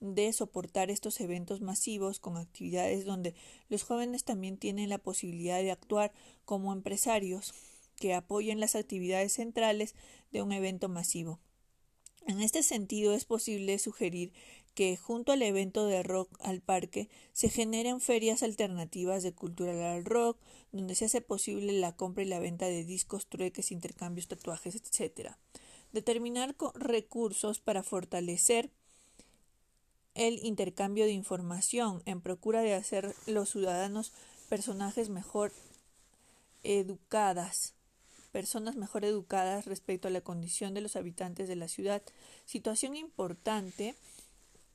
de 0.00 0.32
soportar 0.32 0.90
estos 0.90 1.20
eventos 1.20 1.60
masivos 1.60 2.18
con 2.18 2.36
actividades 2.36 3.04
donde 3.04 3.34
los 3.68 3.82
jóvenes 3.82 4.24
también 4.24 4.56
tienen 4.56 4.88
la 4.88 4.98
posibilidad 4.98 5.60
de 5.60 5.70
actuar 5.70 6.12
como 6.44 6.72
empresarios 6.72 7.52
que 7.96 8.14
apoyen 8.14 8.60
las 8.60 8.74
actividades 8.74 9.34
centrales 9.34 9.94
de 10.32 10.42
un 10.42 10.52
evento 10.52 10.88
masivo. 10.88 11.38
En 12.26 12.40
este 12.40 12.62
sentido, 12.62 13.14
es 13.14 13.24
posible 13.24 13.78
sugerir 13.78 14.32
que 14.80 14.96
junto 14.96 15.32
al 15.32 15.42
evento 15.42 15.84
de 15.84 16.02
rock 16.02 16.30
al 16.40 16.62
parque 16.62 17.10
se 17.34 17.50
generen 17.50 18.00
ferias 18.00 18.42
alternativas 18.42 19.22
de 19.22 19.34
cultural 19.34 19.78
al 19.78 20.06
rock, 20.06 20.38
donde 20.72 20.94
se 20.94 21.04
hace 21.04 21.20
posible 21.20 21.74
la 21.74 21.94
compra 21.94 22.24
y 22.24 22.26
la 22.26 22.38
venta 22.38 22.64
de 22.64 22.86
discos, 22.86 23.26
trueques, 23.26 23.72
intercambios, 23.72 24.26
tatuajes, 24.26 24.76
etc. 24.76 25.32
Determinar 25.92 26.56
recursos 26.72 27.58
para 27.58 27.82
fortalecer 27.82 28.70
el 30.14 30.42
intercambio 30.46 31.04
de 31.04 31.12
información 31.12 32.02
en 32.06 32.22
procura 32.22 32.62
de 32.62 32.72
hacer 32.72 33.14
los 33.26 33.50
ciudadanos 33.50 34.14
personajes 34.48 35.10
mejor 35.10 35.52
educadas, 36.62 37.74
personas 38.32 38.76
mejor 38.76 39.04
educadas 39.04 39.66
respecto 39.66 40.08
a 40.08 40.10
la 40.10 40.22
condición 40.22 40.72
de 40.72 40.80
los 40.80 40.96
habitantes 40.96 41.48
de 41.48 41.56
la 41.56 41.68
ciudad, 41.68 42.00
situación 42.46 42.96
importante 42.96 43.94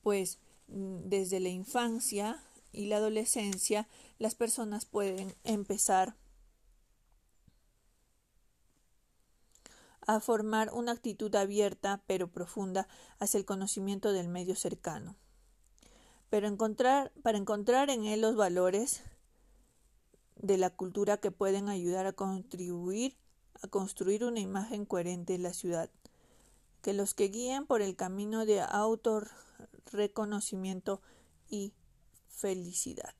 pues 0.06 0.38
mm, 0.68 1.08
desde 1.08 1.40
la 1.40 1.48
infancia 1.48 2.40
y 2.70 2.86
la 2.86 2.98
adolescencia 2.98 3.88
las 4.20 4.36
personas 4.36 4.84
pueden 4.84 5.34
empezar 5.42 6.14
a 10.02 10.20
formar 10.20 10.72
una 10.72 10.92
actitud 10.92 11.34
abierta 11.34 12.04
pero 12.06 12.28
profunda 12.28 12.86
hacia 13.18 13.38
el 13.38 13.44
conocimiento 13.44 14.12
del 14.12 14.28
medio 14.28 14.54
cercano. 14.54 15.16
Pero 16.30 16.46
encontrar, 16.46 17.10
para 17.24 17.38
encontrar 17.38 17.90
en 17.90 18.04
él 18.04 18.20
los 18.20 18.36
valores 18.36 19.02
de 20.36 20.56
la 20.56 20.70
cultura 20.70 21.16
que 21.16 21.32
pueden 21.32 21.68
ayudar 21.68 22.06
a 22.06 22.12
contribuir 22.12 23.16
a 23.60 23.66
construir 23.66 24.22
una 24.22 24.38
imagen 24.38 24.86
coherente 24.86 25.32
de 25.32 25.40
la 25.40 25.52
ciudad, 25.52 25.90
que 26.80 26.92
los 26.92 27.12
que 27.12 27.26
guíen 27.26 27.66
por 27.66 27.82
el 27.82 27.96
camino 27.96 28.46
de 28.46 28.60
autor 28.60 29.30
reconocimiento 29.92 31.02
y 31.48 31.74
felicidad. 32.28 33.14